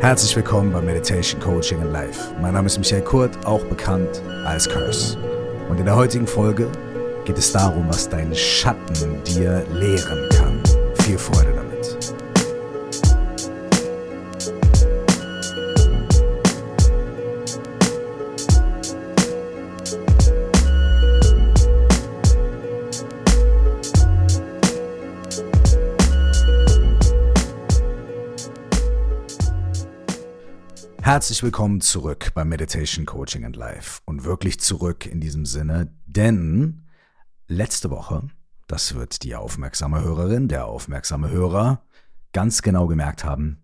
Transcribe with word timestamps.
Herzlich 0.00 0.36
willkommen 0.36 0.72
bei 0.72 0.80
Meditation 0.80 1.40
Coaching 1.40 1.80
in 1.82 1.90
Life. 1.90 2.32
Mein 2.40 2.54
Name 2.54 2.66
ist 2.66 2.78
Michael 2.78 3.02
Kurt, 3.02 3.44
auch 3.44 3.64
bekannt 3.64 4.22
als 4.44 4.68
Curse. 4.68 5.18
Und 5.68 5.80
in 5.80 5.86
der 5.86 5.96
heutigen 5.96 6.24
Folge 6.26 6.68
geht 7.24 7.36
es 7.36 7.50
darum, 7.50 7.88
was 7.88 8.08
dein 8.08 8.32
Schatten 8.32 9.20
dir 9.24 9.64
lehren 9.72 10.28
kann. 10.28 10.62
Viel 11.02 11.18
Freude 11.18 11.57
Herzlich 31.08 31.42
willkommen 31.42 31.80
zurück 31.80 32.32
bei 32.34 32.44
Meditation 32.44 33.06
Coaching 33.06 33.46
and 33.46 33.56
Life 33.56 34.02
und 34.04 34.24
wirklich 34.24 34.60
zurück 34.60 35.06
in 35.06 35.22
diesem 35.22 35.46
Sinne, 35.46 35.90
denn 36.04 36.82
letzte 37.46 37.88
Woche, 37.88 38.28
das 38.66 38.94
wird 38.94 39.22
die 39.22 39.34
aufmerksame 39.34 40.02
Hörerin, 40.02 40.48
der 40.48 40.66
aufmerksame 40.66 41.30
Hörer 41.30 41.80
ganz 42.34 42.60
genau 42.60 42.86
gemerkt 42.88 43.24
haben, 43.24 43.62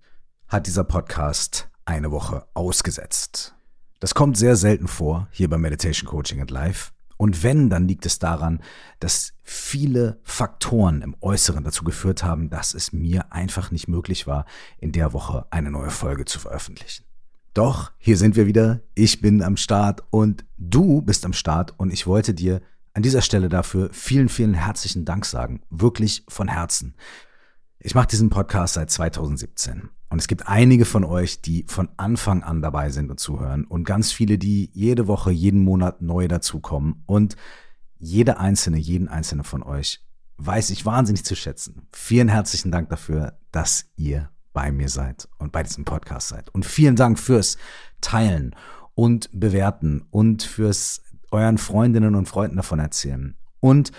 hat 0.49 0.67
dieser 0.67 0.85
Podcast 0.85 1.69
eine 1.85 2.11
Woche 2.11 2.47
ausgesetzt. 2.55 3.55
Das 4.01 4.15
kommt 4.15 4.39
sehr 4.39 4.57
selten 4.57 4.89
vor 4.89 5.29
hier 5.31 5.51
bei 5.51 5.59
Meditation 5.59 6.09
Coaching 6.09 6.41
and 6.41 6.51
Life. 6.51 6.93
Und 7.19 7.43
wenn, 7.43 7.69
dann 7.69 7.87
liegt 7.87 8.07
es 8.07 8.19
daran, 8.19 8.63
dass 9.01 9.35
viele 9.43 10.19
Faktoren 10.23 11.03
im 11.03 11.15
Äußeren 11.21 11.63
dazu 11.63 11.85
geführt 11.85 12.25
haben, 12.25 12.49
dass 12.49 12.73
es 12.73 12.95
mir 12.95 13.35
einfach 13.35 13.71
nicht 13.71 13.87
möglich 13.87 14.27
war, 14.27 14.47
in 14.79 14.93
der 14.93 15.13
Woche 15.13 15.45
eine 15.51 15.71
neue 15.71 15.91
Folge 15.91 16.25
zu 16.25 16.39
veröffentlichen. 16.39 17.05
Doch, 17.55 17.93
hier 17.99 18.17
sind 18.17 18.35
wir 18.35 18.49
wieder. 18.49 18.81
Ich 18.97 19.21
bin 19.21 19.41
am 19.41 19.57
Start 19.57 20.03
und 20.11 20.45
du 20.59 21.03
bist 21.03 21.25
am 21.25 21.33
Start 21.33 21.73
und 21.79 21.93
ich 21.93 22.05
wollte 22.05 22.35
dir 22.35 22.61
an 22.95 23.05
dieser 23.05 23.23
Stelle 23.23 23.49
dafür 23.49 23.91
vielen, 23.93 24.29
vielen 24.29 24.55
herzlichen 24.55 25.05
Dank 25.05 25.25
sagen. 25.25 25.63
Wirklich 25.71 26.25
von 26.27 26.49
Herzen. 26.49 26.97
Ich 27.79 27.95
mache 27.95 28.09
diesen 28.09 28.29
Podcast 28.29 28.75
seit 28.75 28.91
2017 28.91 29.89
und 30.11 30.19
es 30.19 30.27
gibt 30.27 30.49
einige 30.49 30.85
von 30.85 31.05
euch, 31.05 31.43
die 31.43 31.65
von 31.69 31.91
Anfang 31.97 32.43
an 32.43 32.61
dabei 32.61 32.91
sind 32.91 33.09
und 33.09 33.21
zuhören 33.21 33.65
und 33.67 33.85
ganz 33.85 34.11
viele, 34.11 34.37
die 34.37 34.71
jede 34.73 35.07
Woche, 35.07 35.31
jeden 35.31 35.63
Monat 35.63 36.03
neu 36.03 36.27
dazukommen 36.27 37.05
und 37.07 37.37
jede 37.99 38.39
einzelne, 38.39 38.79
jeden 38.79 39.07
einzelne 39.07 39.45
von 39.45 39.63
euch 39.63 40.01
weiß 40.39 40.71
ich 40.71 40.85
wahnsinnig 40.85 41.25
zu 41.25 41.37
schätzen. 41.37 41.87
Vielen 41.93 42.29
herzlichen 42.29 42.73
Dank 42.73 42.89
dafür, 42.89 43.39
dass 43.53 43.93
ihr 43.97 44.31
bei 44.55 44.73
mir 44.73 44.89
seid 44.89 45.29
und 45.37 45.53
bei 45.53 45.63
diesem 45.63 45.85
Podcast 45.85 46.29
seid. 46.29 46.49
Und 46.49 46.65
vielen 46.65 46.97
Dank 46.97 47.19
fürs 47.19 47.59
Teilen 48.01 48.57
und 48.95 49.29
Bewerten 49.33 50.07
und 50.11 50.43
fürs 50.43 51.03
euren 51.31 51.59
Freundinnen 51.59 52.15
und 52.15 52.27
Freunden 52.29 52.57
davon 52.57 52.79
erzählen. 52.79 53.37
Und 53.61 53.93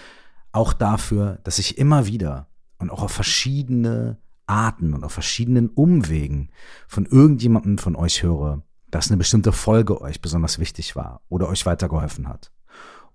auch 0.52 0.74
dafür, 0.74 1.40
dass 1.44 1.60
ich 1.60 1.78
immer 1.78 2.08
wieder 2.08 2.48
und 2.80 2.90
auch 2.90 3.04
auf 3.04 3.12
verschiedene 3.12 4.18
Arten 4.48 4.94
und 4.94 5.04
auf 5.04 5.12
verschiedenen 5.12 5.70
Umwegen 5.70 6.50
von 6.88 7.06
irgendjemandem 7.06 7.78
von 7.78 7.96
euch 7.96 8.24
höre, 8.24 8.64
dass 8.90 9.10
eine 9.10 9.18
bestimmte 9.18 9.52
Folge 9.52 10.02
euch 10.02 10.22
besonders 10.22 10.60
wichtig 10.60 10.96
war 10.96 11.22
oder 11.30 11.50
euch 11.50 11.66
weitergeholfen 11.66 12.28
hat. 12.28 12.52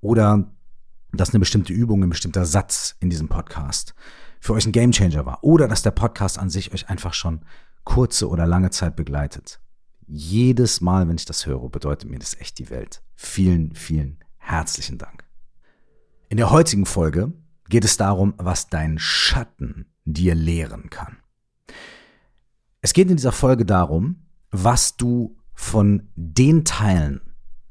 Oder 0.01 0.51
dass 1.13 1.31
eine 1.31 1.41
bestimmte 1.41 1.73
Übung, 1.73 2.03
ein 2.03 2.11
bestimmter 2.11 2.45
Satz 2.45 2.97
in 3.01 3.11
diesem 3.11 3.29
Podcast 3.29 3.95
für 4.41 4.55
euch 4.55 4.67
ein 4.67 4.73
Gamechanger 4.73 5.27
war 5.27 5.45
oder 5.45 5.69
dass 5.69 5.83
der 5.83 5.91
Podcast 5.91 6.39
an 6.39 6.51
sich 6.51 6.73
euch 6.73 6.89
einfach 6.89 7.15
schon 7.15 7.45
kurze 7.85 8.29
oder 8.29 8.47
lange 8.47 8.71
Zeit 8.71 8.97
begleitet. 8.97 9.61
Jedes 10.07 10.81
Mal, 10.81 11.09
wenn 11.09 11.17
ich 11.17 11.25
das 11.25 11.47
höre, 11.47 11.69
bedeutet 11.69 12.11
mir 12.11 12.19
das 12.19 12.35
echt 12.41 12.59
die 12.59 12.71
Welt. 12.71 13.03
Vielen, 13.15 13.75
vielen 13.75 14.19
herzlichen 14.39 14.99
Dank. 14.99 15.25
In 16.29 16.37
der 16.37 16.51
heutigen 16.51 16.87
Folge 16.87 17.33
geht 17.69 17.85
es 17.85 17.97
darum, 17.97 18.35
was 18.37 18.69
dein 18.69 18.99
Schatten 18.99 19.87
dir 20.05 20.35
lehren 20.35 20.91
kann. 20.91 21.19
Es 22.81 22.93
geht 22.93 23.11
in 23.11 23.17
dieser 23.17 23.33
Folge 23.33 23.65
darum, 23.65 24.27
was 24.51 24.97
du 24.97 25.37
von 25.55 26.09
den 26.17 26.65
Teilen 26.65 27.21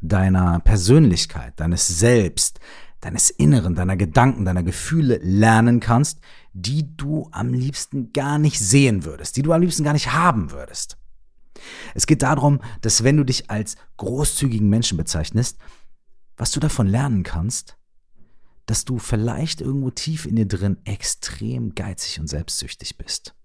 deiner 0.01 0.59
Persönlichkeit, 0.59 1.59
deines 1.59 1.87
Selbst, 1.87 2.59
deines 3.01 3.29
Inneren, 3.29 3.75
deiner 3.75 3.97
Gedanken, 3.97 4.45
deiner 4.45 4.63
Gefühle 4.63 5.19
lernen 5.21 5.79
kannst, 5.79 6.19
die 6.53 6.95
du 6.95 7.29
am 7.31 7.53
liebsten 7.53 8.11
gar 8.11 8.37
nicht 8.37 8.59
sehen 8.59 9.05
würdest, 9.05 9.37
die 9.37 9.41
du 9.41 9.53
am 9.53 9.61
liebsten 9.61 9.83
gar 9.83 9.93
nicht 9.93 10.11
haben 10.11 10.51
würdest. 10.51 10.97
Es 11.93 12.07
geht 12.07 12.21
darum, 12.21 12.61
dass 12.81 13.03
wenn 13.03 13.17
du 13.17 13.23
dich 13.23 13.49
als 13.49 13.75
großzügigen 13.97 14.69
Menschen 14.69 14.97
bezeichnest, 14.97 15.57
was 16.37 16.51
du 16.51 16.59
davon 16.59 16.87
lernen 16.87 17.23
kannst, 17.23 17.77
dass 18.65 18.85
du 18.85 18.99
vielleicht 18.99 19.61
irgendwo 19.61 19.89
tief 19.89 20.25
in 20.25 20.35
dir 20.35 20.47
drin 20.47 20.77
extrem 20.85 21.73
geizig 21.73 22.19
und 22.19 22.27
selbstsüchtig 22.27 22.97
bist. 22.97 23.35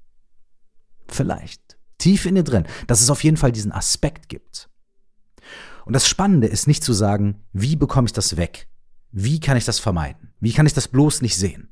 Vielleicht. 1.08 1.78
Tief 1.98 2.26
in 2.26 2.34
dir 2.34 2.44
drin. 2.44 2.66
Dass 2.86 3.00
es 3.00 3.10
auf 3.10 3.24
jeden 3.24 3.36
Fall 3.36 3.52
diesen 3.52 3.72
Aspekt 3.72 4.28
gibt. 4.28 4.68
Und 5.86 5.92
das 5.92 6.08
Spannende 6.08 6.46
ist 6.46 6.66
nicht 6.66 6.84
zu 6.84 6.92
sagen, 6.92 7.42
wie 7.52 7.76
bekomme 7.76 8.06
ich 8.06 8.12
das 8.12 8.36
weg? 8.36 8.68
Wie 9.16 9.38
kann 9.38 9.56
ich 9.56 9.64
das 9.64 9.78
vermeiden? 9.78 10.32
Wie 10.40 10.52
kann 10.52 10.66
ich 10.66 10.74
das 10.74 10.88
bloß 10.88 11.22
nicht 11.22 11.36
sehen? 11.36 11.68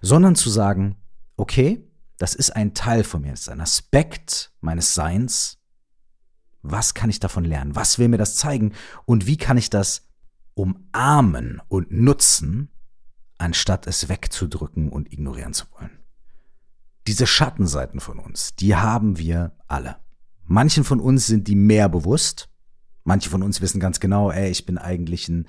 Sondern 0.00 0.34
zu 0.34 0.50
sagen, 0.50 0.96
okay, 1.36 1.88
das 2.18 2.34
ist 2.34 2.50
ein 2.50 2.74
Teil 2.74 3.04
von 3.04 3.22
mir, 3.22 3.30
das 3.30 3.42
ist 3.42 3.48
ein 3.48 3.60
Aspekt 3.60 4.52
meines 4.60 4.92
Seins. 4.92 5.58
Was 6.60 6.94
kann 6.94 7.10
ich 7.10 7.20
davon 7.20 7.44
lernen? 7.44 7.76
Was 7.76 8.00
will 8.00 8.08
mir 8.08 8.18
das 8.18 8.34
zeigen? 8.34 8.72
Und 9.04 9.28
wie 9.28 9.36
kann 9.36 9.56
ich 9.56 9.70
das 9.70 10.08
umarmen 10.54 11.62
und 11.68 11.92
nutzen, 11.92 12.70
anstatt 13.38 13.86
es 13.86 14.08
wegzudrücken 14.08 14.88
und 14.90 15.12
ignorieren 15.12 15.54
zu 15.54 15.66
wollen? 15.78 15.96
Diese 17.06 17.28
Schattenseiten 17.28 18.00
von 18.00 18.18
uns, 18.18 18.56
die 18.56 18.74
haben 18.74 19.16
wir 19.16 19.52
alle. 19.68 19.96
Manchen 20.42 20.82
von 20.82 20.98
uns 20.98 21.28
sind 21.28 21.46
die 21.46 21.54
mehr 21.54 21.88
bewusst. 21.88 22.48
Manche 23.04 23.30
von 23.30 23.44
uns 23.44 23.60
wissen 23.60 23.78
ganz 23.78 24.00
genau, 24.00 24.32
ey, 24.32 24.50
ich 24.50 24.66
bin 24.66 24.76
eigentlich 24.76 25.28
ein 25.28 25.46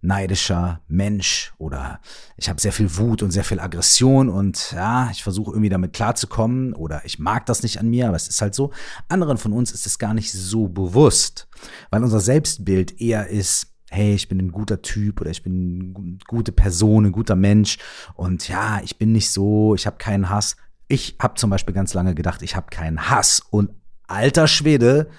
neidischer 0.00 0.80
Mensch 0.86 1.52
oder 1.58 2.00
ich 2.36 2.48
habe 2.48 2.60
sehr 2.60 2.72
viel 2.72 2.96
Wut 2.96 3.22
und 3.22 3.32
sehr 3.32 3.44
viel 3.44 3.58
Aggression 3.58 4.28
und 4.28 4.72
ja, 4.72 5.10
ich 5.10 5.22
versuche 5.22 5.50
irgendwie 5.50 5.70
damit 5.70 5.92
klarzukommen 5.92 6.72
oder 6.72 7.04
ich 7.04 7.18
mag 7.18 7.46
das 7.46 7.62
nicht 7.62 7.80
an 7.80 7.88
mir, 7.88 8.06
aber 8.06 8.16
es 8.16 8.28
ist 8.28 8.40
halt 8.40 8.54
so. 8.54 8.72
Anderen 9.08 9.38
von 9.38 9.52
uns 9.52 9.72
ist 9.72 9.86
es 9.86 9.98
gar 9.98 10.14
nicht 10.14 10.32
so 10.32 10.68
bewusst, 10.68 11.48
weil 11.90 12.04
unser 12.04 12.20
Selbstbild 12.20 13.00
eher 13.00 13.28
ist, 13.28 13.74
hey, 13.90 14.14
ich 14.14 14.28
bin 14.28 14.38
ein 14.38 14.52
guter 14.52 14.82
Typ 14.82 15.20
oder 15.20 15.30
ich 15.30 15.42
bin 15.42 15.94
eine 15.96 16.18
gute 16.28 16.52
Person, 16.52 17.06
ein 17.06 17.12
guter 17.12 17.36
Mensch 17.36 17.78
und 18.14 18.48
ja, 18.48 18.80
ich 18.84 18.98
bin 18.98 19.12
nicht 19.12 19.30
so, 19.30 19.74
ich 19.74 19.86
habe 19.86 19.96
keinen 19.98 20.28
Hass. 20.30 20.56
Ich 20.86 21.16
habe 21.20 21.34
zum 21.34 21.50
Beispiel 21.50 21.74
ganz 21.74 21.92
lange 21.92 22.14
gedacht, 22.14 22.42
ich 22.42 22.54
habe 22.54 22.68
keinen 22.70 23.10
Hass 23.10 23.42
und 23.50 23.70
alter 24.06 24.46
Schwede, 24.46 25.10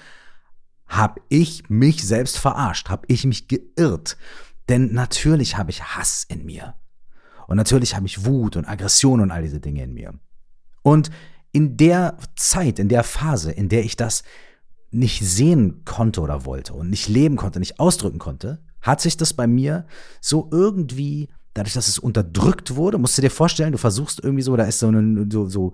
habe 0.89 1.21
ich 1.29 1.69
mich 1.69 2.05
selbst 2.05 2.39
verarscht, 2.39 2.89
habe 2.89 3.05
ich 3.07 3.23
mich 3.25 3.47
geirrt. 3.47 4.17
Denn 4.69 4.93
natürlich 4.93 5.57
habe 5.57 5.71
ich 5.71 5.83
Hass 5.83 6.23
in 6.27 6.45
mir. 6.45 6.75
Und 7.47 7.57
natürlich 7.57 7.95
habe 7.95 8.05
ich 8.05 8.25
Wut 8.25 8.55
und 8.55 8.67
Aggression 8.67 9.19
und 9.19 9.31
all 9.31 9.41
diese 9.41 9.59
Dinge 9.59 9.83
in 9.83 9.93
mir. 9.93 10.13
Und 10.83 11.09
in 11.51 11.77
der 11.77 12.17
Zeit, 12.35 12.77
in 12.77 12.89
der 12.89 13.03
Phase, 13.03 13.51
in 13.51 13.69
der 13.69 13.83
ich 13.83 13.95
das 13.95 14.23
nicht 14.91 15.25
sehen 15.25 15.83
konnte 15.85 16.21
oder 16.21 16.45
wollte 16.45 16.73
und 16.73 16.89
nicht 16.89 17.07
leben 17.07 17.35
konnte, 17.35 17.59
nicht 17.59 17.79
ausdrücken 17.79 18.19
konnte, 18.19 18.61
hat 18.81 19.01
sich 19.01 19.17
das 19.17 19.33
bei 19.33 19.47
mir 19.47 19.85
so 20.21 20.47
irgendwie, 20.51 21.29
dadurch, 21.53 21.73
dass 21.73 21.87
es 21.87 21.99
unterdrückt 21.99 22.75
wurde, 22.75 22.97
musst 22.97 23.17
du 23.17 23.21
dir 23.21 23.31
vorstellen, 23.31 23.71
du 23.71 23.77
versuchst 23.77 24.23
irgendwie 24.23 24.43
so, 24.43 24.55
da 24.55 24.65
ist 24.65 24.79
so 24.79 24.89
ein, 24.89 25.29
so, 25.31 25.49
so, 25.49 25.73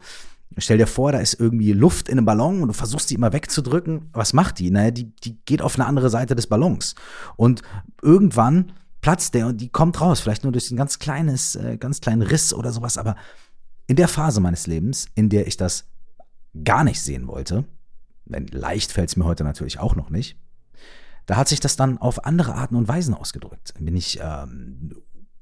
stell 0.57 0.77
dir 0.77 0.87
vor, 0.87 1.11
da 1.11 1.19
ist 1.19 1.39
irgendwie 1.39 1.73
Luft 1.73 2.07
in 2.07 2.17
einem 2.17 2.25
Ballon 2.25 2.61
und 2.61 2.69
du 2.69 2.73
versuchst 2.73 3.09
die 3.09 3.15
immer 3.15 3.33
wegzudrücken. 3.33 4.09
Was 4.13 4.33
macht 4.33 4.59
die? 4.59 4.71
Naja, 4.71 4.91
die, 4.91 5.15
die 5.15 5.37
geht 5.45 5.61
auf 5.61 5.75
eine 5.75 5.85
andere 5.85 6.09
Seite 6.09 6.35
des 6.35 6.47
Ballons. 6.47 6.95
Und 7.35 7.61
irgendwann 8.01 8.71
platzt 9.05 9.35
der 9.35 9.45
und 9.45 9.61
die 9.61 9.69
kommt 9.69 10.01
raus, 10.01 10.19
vielleicht 10.19 10.41
nur 10.41 10.51
durch 10.51 10.71
ein 10.71 10.77
ganz 10.77 10.97
kleines, 10.97 11.55
äh, 11.55 11.77
ganz 11.77 12.01
kleinen 12.01 12.23
Riss 12.23 12.55
oder 12.55 12.71
sowas, 12.71 12.97
aber 12.97 13.15
in 13.85 13.97
der 13.97 14.07
Phase 14.07 14.41
meines 14.41 14.65
Lebens, 14.65 15.05
in 15.13 15.29
der 15.29 15.45
ich 15.45 15.57
das 15.57 15.85
gar 16.63 16.83
nicht 16.83 16.99
sehen 16.99 17.27
wollte, 17.27 17.65
denn 18.25 18.47
leicht 18.47 18.91
fällt 18.91 19.09
es 19.09 19.15
mir 19.15 19.25
heute 19.25 19.43
natürlich 19.43 19.77
auch 19.77 19.95
noch 19.95 20.09
nicht, 20.09 20.39
da 21.27 21.35
hat 21.37 21.47
sich 21.47 21.59
das 21.59 21.75
dann 21.75 21.99
auf 21.99 22.25
andere 22.25 22.55
Arten 22.55 22.75
und 22.75 22.87
Weisen 22.87 23.13
ausgedrückt. 23.13 23.75
Bin 23.79 23.95
ich 23.95 24.19
ähm, 24.23 24.95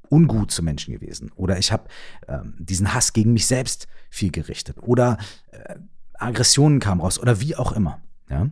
ungut 0.10 0.52
zu 0.52 0.62
Menschen 0.62 0.94
gewesen 0.94 1.32
oder 1.34 1.58
ich 1.58 1.72
habe 1.72 1.88
ähm, 2.28 2.56
diesen 2.60 2.94
Hass 2.94 3.14
gegen 3.14 3.32
mich 3.32 3.48
selbst 3.48 3.88
viel 4.10 4.32
gerichtet 4.32 4.76
oder 4.82 5.18
äh, 5.52 5.76
Aggressionen 6.16 6.82
kamen 6.82 7.00
raus 7.00 7.18
oder 7.18 7.40
wie 7.40 7.56
auch 7.56 7.72
immer. 7.72 8.02
Ja? 8.30 8.50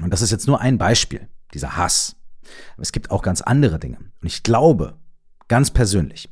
Und 0.00 0.10
das 0.10 0.22
ist 0.22 0.30
jetzt 0.30 0.46
nur 0.46 0.62
ein 0.62 0.78
Beispiel, 0.78 1.28
dieser 1.52 1.76
Hass. 1.76 2.16
Aber 2.74 2.82
es 2.82 2.92
gibt 2.92 3.10
auch 3.10 3.22
ganz 3.22 3.40
andere 3.40 3.78
Dinge. 3.78 3.98
Und 3.98 4.26
ich 4.26 4.42
glaube, 4.42 4.98
ganz 5.48 5.70
persönlich, 5.70 6.28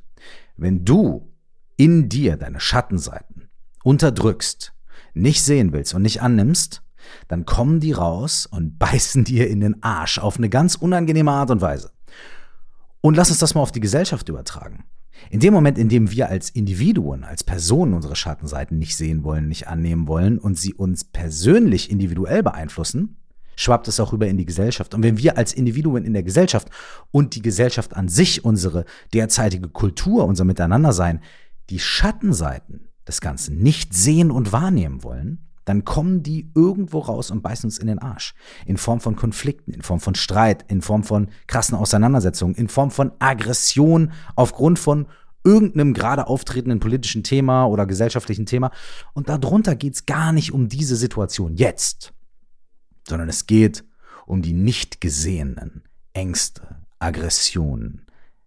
wenn 0.57 0.85
du 0.85 1.33
in 1.77 2.09
dir 2.09 2.37
deine 2.37 2.61
Schattenseiten 2.61 3.49
unterdrückst, 3.85 4.73
nicht 5.15 5.43
sehen 5.43 5.73
willst 5.73 5.95
und 5.95 6.03
nicht 6.03 6.23
annimmst, 6.23 6.83
dann 7.29 7.45
kommen 7.45 7.81
die 7.81 7.93
raus 7.93 8.47
und 8.47 8.79
beißen 8.81 9.25
dir 9.25 9.49
in 9.49 9.61
den 9.61 9.83
Arsch 9.83 10.19
auf 10.19 10.37
eine 10.37 10.49
ganz 10.49 10.75
unangenehme 10.75 11.31
Art 11.31 11.51
und 11.51 11.61
Weise. 11.61 11.91
Und 13.01 13.17
lass 13.17 13.31
uns 13.31 13.41
das 13.41 13.55
mal 13.55 13.63
auf 13.63 13.73
die 13.73 13.81
Gesellschaft 13.81 14.29
übertragen. 14.29 14.85
In 15.31 15.41
dem 15.41 15.53
Moment, 15.53 15.79
in 15.79 15.89
dem 15.89 16.11
wir 16.11 16.29
als 16.29 16.51
Individuen, 16.51 17.25
als 17.25 17.45
Personen 17.45 17.95
unsere 17.95 18.17
Schattenseiten 18.17 18.79
nicht 18.79 18.97
sehen 18.97 19.25
wollen, 19.25 19.49
nicht 19.49 19.69
annehmen 19.69 20.09
wollen 20.09 20.39
und 20.39 20.59
sie 20.59 20.75
uns 20.75 21.05
persönlich 21.05 21.91
individuell 21.91 22.43
beeinflussen, 22.43 23.17
schwappt 23.63 23.89
es 23.89 24.01
auch 24.01 24.13
rüber 24.13 24.27
in 24.27 24.37
die 24.37 24.47
Gesellschaft. 24.47 24.95
Und 24.95 25.03
wenn 25.03 25.19
wir 25.19 25.39
als 25.39 25.53
Individuen 25.53 26.05
in 26.05 26.13
der 26.13 26.23
Gesellschaft 26.23 26.69
und 27.11 27.35
die 27.35 27.43
Gesellschaft 27.43 27.95
an 27.95 28.09
sich, 28.09 28.45
unsere 28.45 28.85
derzeitige 29.13 29.69
Kultur, 29.69 30.27
unser 30.27 30.45
Miteinandersein, 30.45 31.21
die 31.71 31.79
Schattenseiten 31.79 32.89
des 33.07 33.21
Ganzen 33.21 33.63
nicht 33.63 33.95
sehen 33.95 34.31
und 34.31 34.53
wahrnehmen 34.53 35.03
wollen, 35.03 35.49
dann 35.65 35.85
kommen 35.85 36.23
die 36.23 36.51
irgendwo 36.55 36.99
raus 36.99 37.31
und 37.31 37.43
beißen 37.43 37.69
uns 37.69 37.79
in 37.79 37.87
den 37.87 38.01
Arsch. 38.01 38.35
In 38.67 38.77
Form 38.77 39.01
von 39.01 39.15
Konflikten, 39.15 39.73
in 39.73 39.83
Form 39.83 40.01
von 40.01 40.15
Streit, 40.15 40.65
in 40.69 40.83
Form 40.83 41.05
von 41.05 41.29
krassen 41.47 41.77
Auseinandersetzungen, 41.77 42.55
in 42.57 42.69
Form 42.69 42.91
von 42.91 43.13
Aggression 43.21 44.13
aufgrund 44.35 44.79
von 44.79 45.07
irgendeinem 45.45 45.95
gerade 45.95 46.27
auftretenden 46.27 46.81
politischen 46.81 47.23
Thema 47.23 47.67
oder 47.67 47.87
gesellschaftlichen 47.87 48.47
Thema. 48.47 48.71
Und 49.13 49.29
darunter 49.29 49.75
geht 49.75 49.95
es 49.95 50.07
gar 50.07 50.33
nicht 50.33 50.53
um 50.53 50.69
diese 50.69 50.97
Situation 50.97 51.57
jetzt, 51.57 52.13
sondern 53.09 53.29
es 53.29 53.47
geht 53.47 53.85
um 54.27 54.43
die 54.43 54.53
nicht 54.53 55.01
gesehenen 55.01 55.83
Ängste, 56.13 56.77
Aggressionen, 56.99 58.07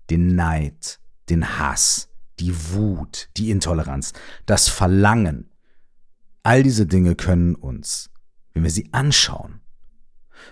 den 0.09 0.35
Neid, 0.35 0.99
den 1.29 1.59
Hass, 1.59 2.09
die 2.39 2.53
Wut, 2.71 3.29
die 3.37 3.49
Intoleranz, 3.49 4.13
das 4.45 4.67
Verlangen, 4.67 5.49
All 6.45 6.61
diese 6.61 6.85
Dinge 6.85 7.15
können 7.15 7.55
uns, 7.55 8.11
wenn 8.53 8.61
wir 8.61 8.69
sie 8.69 8.93
anschauen, 8.93 9.61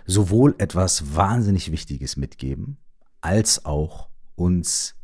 sowohl 0.07 0.55
etwas 0.57 1.13
wahnsinnig 1.15 1.71
Wichtiges 1.71 2.17
mitgeben, 2.17 2.77
als 3.21 3.63
auch 3.63 4.09
uns 4.33 4.95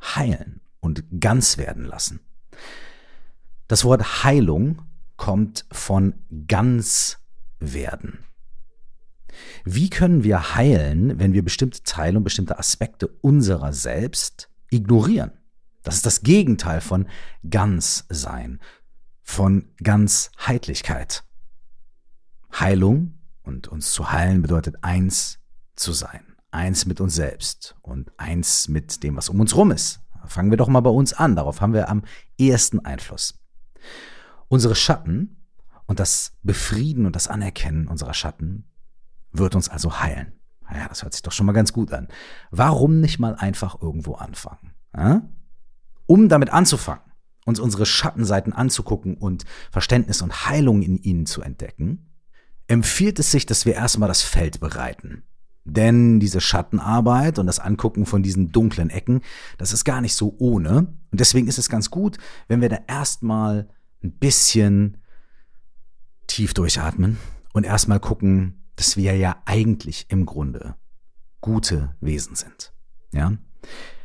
heilen 0.00 0.60
und 0.78 1.02
ganz 1.18 1.58
werden 1.58 1.84
lassen. 1.84 2.20
Das 3.66 3.82
Wort 3.82 4.22
Heilung 4.22 4.82
kommt 5.16 5.66
von 5.72 6.14
ganz 6.46 7.18
werden. 7.58 8.20
Wie 9.64 9.90
können 9.90 10.24
wir 10.24 10.54
heilen, 10.54 11.18
wenn 11.18 11.32
wir 11.32 11.42
bestimmte 11.42 11.82
Teile 11.82 12.18
und 12.18 12.24
bestimmte 12.24 12.58
Aspekte 12.58 13.08
unserer 13.08 13.72
selbst 13.72 14.48
ignorieren? 14.70 15.32
Das 15.82 15.96
ist 15.96 16.06
das 16.06 16.22
Gegenteil 16.22 16.80
von 16.80 17.06
ganz 17.48 18.06
sein 18.08 18.60
von 19.26 19.68
Ganzheitlichkeit. 19.82 21.24
Heilung 22.54 23.18
und 23.42 23.66
uns 23.68 23.90
zu 23.90 24.12
heilen 24.12 24.40
bedeutet 24.40 24.76
eins 24.82 25.40
zu 25.74 25.92
sein. 25.92 26.36
Eins 26.52 26.86
mit 26.86 27.00
uns 27.00 27.16
selbst 27.16 27.76
und 27.82 28.12
eins 28.18 28.68
mit 28.68 29.02
dem, 29.02 29.16
was 29.16 29.28
um 29.28 29.40
uns 29.40 29.56
rum 29.56 29.72
ist. 29.72 30.00
Fangen 30.26 30.50
wir 30.50 30.56
doch 30.56 30.68
mal 30.68 30.80
bei 30.80 30.90
uns 30.90 31.12
an. 31.12 31.36
Darauf 31.36 31.60
haben 31.60 31.74
wir 31.74 31.88
am 31.88 32.04
ehesten 32.38 32.80
Einfluss. 32.80 33.38
Unsere 34.48 34.76
Schatten 34.76 35.44
und 35.86 35.98
das 36.00 36.32
Befrieden 36.42 37.04
und 37.04 37.16
das 37.16 37.28
Anerkennen 37.28 37.88
unserer 37.88 38.14
Schatten 38.14 38.64
wird 39.38 39.54
uns 39.54 39.68
also 39.68 40.00
heilen. 40.00 40.32
Ja, 40.72 40.88
das 40.88 41.02
hört 41.02 41.12
sich 41.12 41.22
doch 41.22 41.32
schon 41.32 41.46
mal 41.46 41.52
ganz 41.52 41.72
gut 41.72 41.92
an. 41.92 42.08
Warum 42.50 43.00
nicht 43.00 43.18
mal 43.18 43.34
einfach 43.36 43.80
irgendwo 43.80 44.14
anfangen? 44.14 44.72
Ja? 44.96 45.22
Um 46.06 46.28
damit 46.28 46.50
anzufangen, 46.50 47.04
uns 47.44 47.60
unsere 47.60 47.86
Schattenseiten 47.86 48.52
anzugucken 48.52 49.16
und 49.16 49.44
Verständnis 49.70 50.22
und 50.22 50.46
Heilung 50.46 50.82
in 50.82 50.98
ihnen 50.98 51.26
zu 51.26 51.42
entdecken, 51.42 52.10
empfiehlt 52.66 53.18
es 53.18 53.30
sich, 53.30 53.46
dass 53.46 53.64
wir 53.64 53.74
erstmal 53.74 54.08
das 54.08 54.22
Feld 54.22 54.60
bereiten. 54.60 55.22
Denn 55.64 56.20
diese 56.20 56.40
Schattenarbeit 56.40 57.38
und 57.38 57.46
das 57.46 57.58
Angucken 57.58 58.06
von 58.06 58.22
diesen 58.22 58.52
dunklen 58.52 58.88
Ecken, 58.88 59.22
das 59.58 59.72
ist 59.72 59.84
gar 59.84 60.00
nicht 60.00 60.14
so 60.14 60.34
ohne. 60.38 60.78
Und 61.10 61.20
deswegen 61.20 61.48
ist 61.48 61.58
es 61.58 61.68
ganz 61.68 61.90
gut, 61.90 62.18
wenn 62.46 62.60
wir 62.60 62.68
da 62.68 62.78
erstmal 62.86 63.68
ein 64.02 64.12
bisschen 64.12 64.98
tief 66.28 66.54
durchatmen 66.54 67.18
und 67.52 67.64
erstmal 67.64 67.98
gucken, 67.98 68.65
dass 68.76 68.96
wir 68.96 69.16
ja 69.16 69.36
eigentlich 69.44 70.06
im 70.08 70.26
Grunde 70.26 70.76
gute 71.40 71.94
Wesen 72.00 72.36
sind. 72.36 72.72
Ja? 73.12 73.32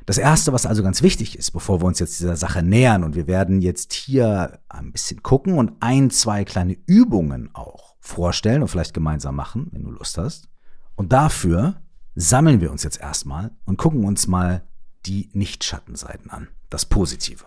Das 0.05 0.17
Erste, 0.17 0.51
was 0.51 0.65
also 0.65 0.81
ganz 0.83 1.03
wichtig 1.03 1.37
ist, 1.37 1.51
bevor 1.51 1.81
wir 1.81 1.85
uns 1.85 1.99
jetzt 1.99 2.19
dieser 2.19 2.35
Sache 2.35 2.63
nähern, 2.63 3.03
und 3.03 3.15
wir 3.15 3.27
werden 3.27 3.61
jetzt 3.61 3.93
hier 3.93 4.59
ein 4.67 4.91
bisschen 4.91 5.21
gucken 5.21 5.57
und 5.57 5.73
ein, 5.79 6.09
zwei 6.09 6.43
kleine 6.43 6.77
Übungen 6.85 7.53
auch 7.53 7.95
vorstellen 7.99 8.61
und 8.61 8.67
vielleicht 8.67 8.93
gemeinsam 8.93 9.35
machen, 9.35 9.67
wenn 9.71 9.83
du 9.83 9.91
Lust 9.91 10.17
hast. 10.17 10.49
Und 10.95 11.13
dafür 11.13 11.81
sammeln 12.15 12.61
wir 12.61 12.71
uns 12.71 12.83
jetzt 12.83 12.99
erstmal 12.99 13.51
und 13.65 13.77
gucken 13.77 14.03
uns 14.03 14.27
mal 14.27 14.63
die 15.05 15.29
Nicht-Schattenseiten 15.33 16.29
an, 16.29 16.47
das 16.69 16.85
Positive. 16.85 17.45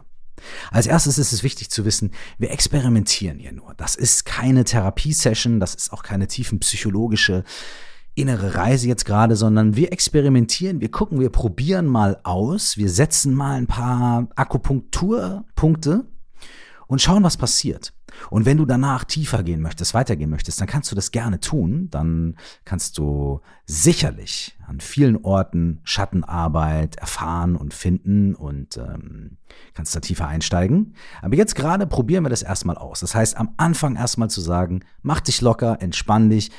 Als 0.71 0.87
erstes 0.87 1.19
ist 1.19 1.33
es 1.33 1.43
wichtig 1.43 1.71
zu 1.71 1.85
wissen, 1.85 2.13
wir 2.39 2.51
experimentieren 2.51 3.39
hier 3.39 3.53
nur. 3.53 3.75
Das 3.77 3.95
ist 3.95 4.25
keine 4.25 4.65
Therapiesession, 4.65 5.61
das 5.61 5.75
ist 5.75 5.93
auch 5.93 6.03
keine 6.03 6.27
tiefenpsychologische 6.27 7.45
innere 8.17 8.55
Reise 8.55 8.87
jetzt 8.87 9.05
gerade, 9.05 9.35
sondern 9.37 9.75
wir 9.77 9.93
experimentieren, 9.93 10.81
wir 10.81 10.91
gucken, 10.91 11.19
wir 11.21 11.31
probieren 11.31 11.87
mal 11.87 12.21
aus, 12.23 12.77
wir 12.77 12.89
setzen 12.89 13.35
mal 13.35 13.57
ein 13.57 13.67
paar 13.67 14.29
Akupunkturpunkte 14.37 16.05
und 16.87 17.01
schauen, 17.01 17.23
was 17.23 17.37
passiert. 17.37 17.93
Und 18.31 18.47
wenn 18.47 18.57
du 18.57 18.65
danach 18.65 19.05
tiefer 19.05 19.43
gehen 19.43 19.61
möchtest, 19.61 19.95
weitergehen 19.95 20.31
möchtest, 20.31 20.61
dann 20.61 20.69
kannst 20.69 20.91
du 20.91 20.95
das 20.95 21.11
gerne 21.11 21.41
tun. 21.41 21.89
Dann 21.91 22.37
kannst 22.65 22.99
du 22.99 23.41
sicherlich 23.67 24.57
an 24.67 24.81
vielen 24.81 25.25
Orten 25.25 25.81
Schattenarbeit 25.85 26.97
erfahren 26.97 27.57
und 27.57 27.75
finden 27.75 28.35
und 28.35 28.77
ähm, 28.77 29.39
kannst 29.75 29.97
da 29.97 30.01
tiefer 30.01 30.29
einsteigen. 30.29 30.95
Aber 31.23 31.37
jetzt 31.37 31.55
gerade 31.55 31.87
probieren 31.87 32.25
wir 32.25 32.31
das 32.31 32.43
erstmal 32.43 32.77
aus. 32.77 33.01
Das 33.01 33.15
heißt, 33.15 33.37
am 33.37 33.55
Anfang 33.57 33.97
erstmal 33.97 34.31
zu 34.31 34.41
sagen, 34.41 34.85
mach 35.03 35.21
dich 35.21 35.41
locker, 35.41 35.79
entspann 35.81 36.31
dich 36.31 36.51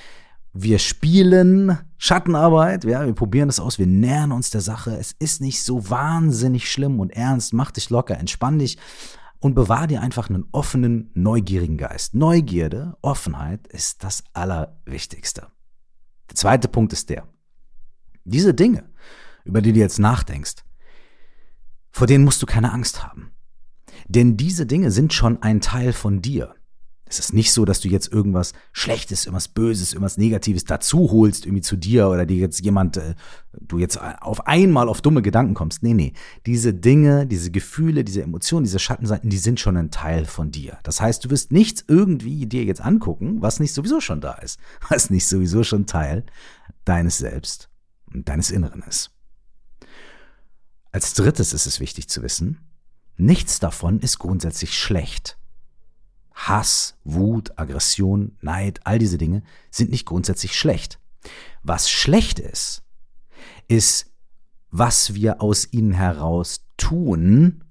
wir 0.57 0.79
spielen 0.79 1.77
Schattenarbeit, 1.97 2.85
ja, 2.85 3.05
wir 3.05 3.13
probieren 3.13 3.49
das 3.49 3.59
aus, 3.59 3.77
wir 3.77 3.87
nähern 3.87 4.31
uns 4.31 4.51
der 4.51 4.61
Sache. 4.61 4.95
Es 4.95 5.11
ist 5.11 5.41
nicht 5.41 5.61
so 5.61 5.89
wahnsinnig 5.89 6.71
schlimm 6.71 7.01
und 7.01 7.09
ernst. 7.11 7.53
Mach 7.53 7.71
dich 7.71 7.89
locker, 7.89 8.17
entspann 8.17 8.57
dich 8.57 8.77
und 9.45 9.53
bewahr 9.53 9.85
dir 9.85 10.01
einfach 10.01 10.27
einen 10.27 10.45
offenen, 10.53 11.11
neugierigen 11.13 11.77
Geist. 11.77 12.15
Neugierde, 12.15 12.97
Offenheit 13.03 13.67
ist 13.67 14.03
das 14.03 14.23
Allerwichtigste. 14.33 15.49
Der 16.31 16.35
zweite 16.35 16.67
Punkt 16.67 16.93
ist 16.93 17.11
der. 17.11 17.27
Diese 18.23 18.55
Dinge, 18.55 18.89
über 19.43 19.61
die 19.61 19.71
du 19.71 19.79
jetzt 19.79 19.99
nachdenkst, 19.99 20.63
vor 21.91 22.07
denen 22.07 22.23
musst 22.23 22.41
du 22.41 22.47
keine 22.47 22.73
Angst 22.73 23.03
haben. 23.03 23.33
Denn 24.07 24.35
diese 24.35 24.65
Dinge 24.65 24.89
sind 24.89 25.13
schon 25.13 25.43
ein 25.43 25.61
Teil 25.61 25.93
von 25.93 26.23
dir. 26.23 26.55
Es 27.07 27.19
ist 27.19 27.33
nicht 27.33 27.53
so, 27.53 27.65
dass 27.65 27.81
du 27.81 27.87
jetzt 27.87 28.11
irgendwas 28.11 28.53
Schlechtes, 28.71 29.25
irgendwas 29.25 29.47
Böses, 29.47 29.93
irgendwas 29.93 30.17
Negatives 30.17 30.63
dazu 30.63 31.11
holst, 31.11 31.45
irgendwie 31.45 31.61
zu 31.61 31.75
dir 31.75 32.09
oder 32.09 32.25
dir 32.25 32.37
jetzt 32.37 32.61
jemand, 32.65 32.97
äh, 32.97 33.13
du 33.53 33.77
jetzt 33.77 33.99
auf 34.01 34.47
einmal 34.47 34.89
auf 34.89 35.01
dumme 35.01 35.21
Gedanken 35.21 35.53
kommst. 35.53 35.83
Nee, 35.83 35.93
nee. 35.93 36.13
Diese 36.47 36.73
Dinge, 36.73 37.27
diese 37.27 37.51
Gefühle, 37.51 38.03
diese 38.03 38.23
Emotionen, 38.23 38.63
diese 38.63 38.79
Schattenseiten, 38.79 39.29
die 39.29 39.37
sind 39.37 39.59
schon 39.59 39.77
ein 39.77 39.91
Teil 39.91 40.25
von 40.25 40.49
dir. 40.49 40.79
Das 40.81 40.99
heißt, 40.99 41.23
du 41.23 41.29
wirst 41.29 41.51
nichts 41.51 41.85
irgendwie 41.87 42.47
dir 42.47 42.63
jetzt 42.63 42.81
angucken, 42.81 43.41
was 43.41 43.59
nicht 43.59 43.73
sowieso 43.73 44.01
schon 44.01 44.19
da 44.19 44.33
ist. 44.33 44.59
Was 44.89 45.09
nicht 45.09 45.27
sowieso 45.27 45.63
schon 45.63 45.85
Teil 45.85 46.23
deines 46.85 47.17
Selbst 47.17 47.69
und 48.13 48.27
deines 48.29 48.51
Inneren 48.51 48.83
ist. 48.83 49.11
Als 50.91 51.13
drittes 51.13 51.53
ist 51.53 51.65
es 51.65 51.79
wichtig 51.79 52.07
zu 52.07 52.23
wissen, 52.23 52.59
nichts 53.17 53.59
davon 53.59 53.99
ist 53.99 54.17
grundsätzlich 54.17 54.77
schlecht. 54.77 55.37
Hass, 56.35 56.97
Wut, 57.05 57.57
Aggression, 57.57 58.37
Neid, 58.41 58.81
all 58.83 58.99
diese 58.99 59.17
Dinge 59.17 59.41
sind 59.71 59.89
nicht 59.89 60.05
grundsätzlich 60.05 60.57
schlecht. 60.57 60.99
Was 61.63 61.89
schlecht 61.89 62.39
ist, 62.39 62.83
ist, 63.67 64.11
was 64.69 65.15
wir 65.15 65.41
aus 65.41 65.71
ihnen 65.71 65.93
heraus 65.93 66.67
tun, 66.77 67.63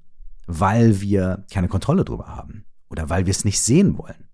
weil 0.46 1.00
wir 1.00 1.44
keine 1.52 1.68
Kontrolle 1.68 2.04
darüber 2.04 2.28
haben 2.28 2.64
oder 2.88 3.10
weil 3.10 3.26
wir 3.26 3.30
es 3.30 3.44
nicht 3.44 3.60
sehen 3.60 3.98
wollen. 3.98 4.28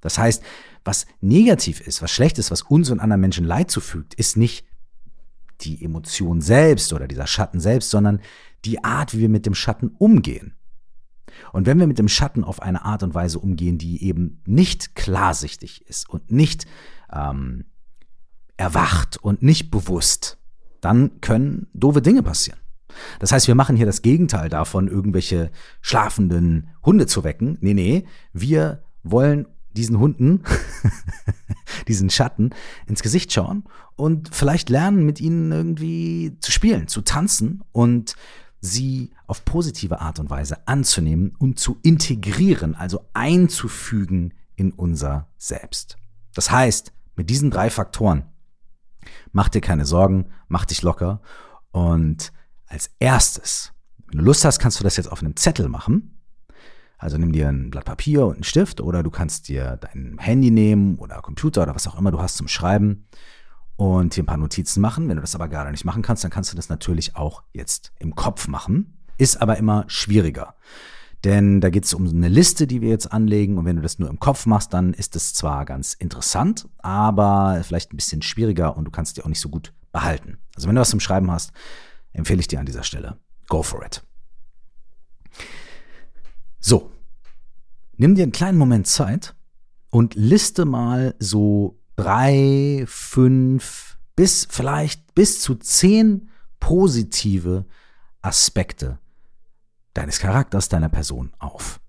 Das 0.00 0.18
heißt, 0.18 0.42
was 0.84 1.06
negativ 1.20 1.80
ist, 1.80 2.00
was 2.00 2.12
schlecht 2.12 2.38
ist, 2.38 2.52
was 2.52 2.62
uns 2.62 2.90
und 2.90 3.00
anderen 3.00 3.20
Menschen 3.20 3.44
Leid 3.44 3.70
zufügt, 3.70 4.14
ist 4.14 4.36
nicht 4.36 4.64
die 5.62 5.84
Emotion 5.84 6.40
selbst 6.40 6.92
oder 6.92 7.08
dieser 7.08 7.26
Schatten 7.26 7.58
selbst, 7.58 7.90
sondern 7.90 8.20
die 8.64 8.84
Art, 8.84 9.14
wie 9.14 9.20
wir 9.20 9.28
mit 9.28 9.46
dem 9.46 9.54
Schatten 9.54 9.88
umgehen. 9.98 10.54
Und 11.52 11.66
wenn 11.66 11.78
wir 11.78 11.86
mit 11.86 11.98
dem 11.98 12.08
Schatten 12.08 12.44
auf 12.44 12.62
eine 12.62 12.84
Art 12.84 13.02
und 13.02 13.14
Weise 13.14 13.38
umgehen, 13.38 13.78
die 13.78 14.02
eben 14.02 14.40
nicht 14.46 14.94
klarsichtig 14.94 15.86
ist 15.86 16.08
und 16.08 16.30
nicht 16.30 16.66
ähm, 17.12 17.64
erwacht 18.56 19.16
und 19.18 19.42
nicht 19.42 19.70
bewusst, 19.70 20.38
dann 20.80 21.20
können 21.20 21.66
doofe 21.74 22.02
Dinge 22.02 22.22
passieren. 22.22 22.60
Das 23.18 23.32
heißt, 23.32 23.46
wir 23.46 23.54
machen 23.54 23.76
hier 23.76 23.86
das 23.86 24.02
Gegenteil 24.02 24.48
davon, 24.48 24.88
irgendwelche 24.88 25.50
schlafenden 25.82 26.70
Hunde 26.84 27.06
zu 27.06 27.24
wecken. 27.24 27.58
Nee, 27.60 27.74
nee, 27.74 28.06
wir 28.32 28.82
wollen 29.02 29.46
diesen 29.72 29.98
Hunden 29.98 30.42
diesen 31.88 32.10
Schatten 32.10 32.50
ins 32.86 33.02
Gesicht 33.02 33.32
schauen 33.32 33.64
und 33.94 34.34
vielleicht 34.34 34.70
lernen, 34.70 35.04
mit 35.04 35.20
ihnen 35.20 35.52
irgendwie 35.52 36.36
zu 36.40 36.50
spielen, 36.50 36.88
zu 36.88 37.02
tanzen 37.02 37.62
und 37.72 38.14
sie 38.66 39.12
auf 39.26 39.44
positive 39.44 40.00
Art 40.00 40.18
und 40.18 40.30
Weise 40.30 40.66
anzunehmen 40.66 41.34
und 41.38 41.58
zu 41.58 41.78
integrieren, 41.82 42.74
also 42.74 43.06
einzufügen 43.14 44.34
in 44.56 44.72
unser 44.72 45.28
Selbst. 45.38 45.96
Das 46.34 46.50
heißt, 46.50 46.92
mit 47.14 47.30
diesen 47.30 47.50
drei 47.50 47.70
Faktoren, 47.70 48.24
mach 49.32 49.48
dir 49.48 49.60
keine 49.60 49.86
Sorgen, 49.86 50.26
mach 50.48 50.64
dich 50.64 50.82
locker 50.82 51.20
und 51.70 52.32
als 52.66 52.90
erstes, 52.98 53.72
wenn 54.08 54.18
du 54.18 54.24
Lust 54.24 54.44
hast, 54.44 54.58
kannst 54.58 54.78
du 54.80 54.84
das 54.84 54.96
jetzt 54.96 55.10
auf 55.10 55.20
einem 55.20 55.36
Zettel 55.36 55.68
machen 55.68 56.16
also 56.98 57.18
nimm 57.18 57.32
dir 57.32 57.48
ein 57.48 57.70
Blatt 57.70 57.84
Papier 57.84 58.26
und 58.26 58.34
einen 58.34 58.44
Stift 58.44 58.80
oder 58.80 59.02
du 59.02 59.10
kannst 59.10 59.48
dir 59.48 59.78
dein 59.80 60.16
Handy 60.18 60.50
nehmen 60.50 60.96
oder 60.96 61.20
Computer 61.20 61.62
oder 61.62 61.74
was 61.74 61.86
auch 61.86 61.98
immer 61.98 62.10
du 62.10 62.20
hast 62.20 62.36
zum 62.36 62.48
Schreiben 62.48 63.06
und 63.76 64.14
hier 64.14 64.24
ein 64.24 64.26
paar 64.26 64.36
Notizen 64.36 64.80
machen. 64.80 65.08
Wenn 65.08 65.16
du 65.16 65.20
das 65.20 65.34
aber 65.34 65.48
gerade 65.48 65.70
nicht 65.70 65.84
machen 65.84 66.02
kannst, 66.02 66.24
dann 66.24 66.30
kannst 66.30 66.52
du 66.52 66.56
das 66.56 66.68
natürlich 66.68 67.16
auch 67.16 67.42
jetzt 67.52 67.92
im 67.98 68.14
Kopf 68.14 68.48
machen. 68.48 68.98
Ist 69.18 69.40
aber 69.40 69.56
immer 69.56 69.84
schwieriger. 69.86 70.54
Denn 71.24 71.60
da 71.60 71.70
geht 71.70 71.84
es 71.84 71.94
um 71.94 72.06
eine 72.06 72.28
Liste, 72.28 72.66
die 72.66 72.80
wir 72.80 72.90
jetzt 72.90 73.12
anlegen. 73.12 73.58
Und 73.58 73.64
wenn 73.64 73.76
du 73.76 73.82
das 73.82 73.98
nur 73.98 74.08
im 74.08 74.20
Kopf 74.20 74.46
machst, 74.46 74.72
dann 74.72 74.94
ist 74.94 75.16
es 75.16 75.34
zwar 75.34 75.64
ganz 75.64 75.94
interessant, 75.94 76.68
aber 76.78 77.60
vielleicht 77.64 77.92
ein 77.92 77.96
bisschen 77.96 78.22
schwieriger 78.22 78.76
und 78.76 78.84
du 78.84 78.90
kannst 78.90 79.16
die 79.16 79.22
auch 79.22 79.28
nicht 79.28 79.40
so 79.40 79.48
gut 79.48 79.72
behalten. 79.92 80.38
Also 80.54 80.68
wenn 80.68 80.74
du 80.74 80.80
was 80.80 80.90
zum 80.90 81.00
Schreiben 81.00 81.30
hast, 81.30 81.52
empfehle 82.12 82.40
ich 82.40 82.48
dir 82.48 82.60
an 82.60 82.66
dieser 82.66 82.82
Stelle, 82.82 83.18
go 83.48 83.62
for 83.62 83.84
it. 83.84 84.04
So, 86.60 86.90
nimm 87.96 88.14
dir 88.14 88.22
einen 88.22 88.32
kleinen 88.32 88.58
Moment 88.58 88.86
Zeit 88.86 89.34
und 89.90 90.14
liste 90.14 90.64
mal 90.64 91.14
so 91.18 91.78
drei, 91.96 92.84
fünf 92.86 93.98
bis 94.14 94.46
vielleicht 94.48 95.14
bis 95.14 95.40
zu 95.40 95.54
zehn 95.56 96.30
positive 96.60 97.66
Aspekte 98.22 98.98
deines 99.94 100.18
Charakters, 100.18 100.68
deiner 100.68 100.88
Person 100.88 101.32
auf. 101.38 101.80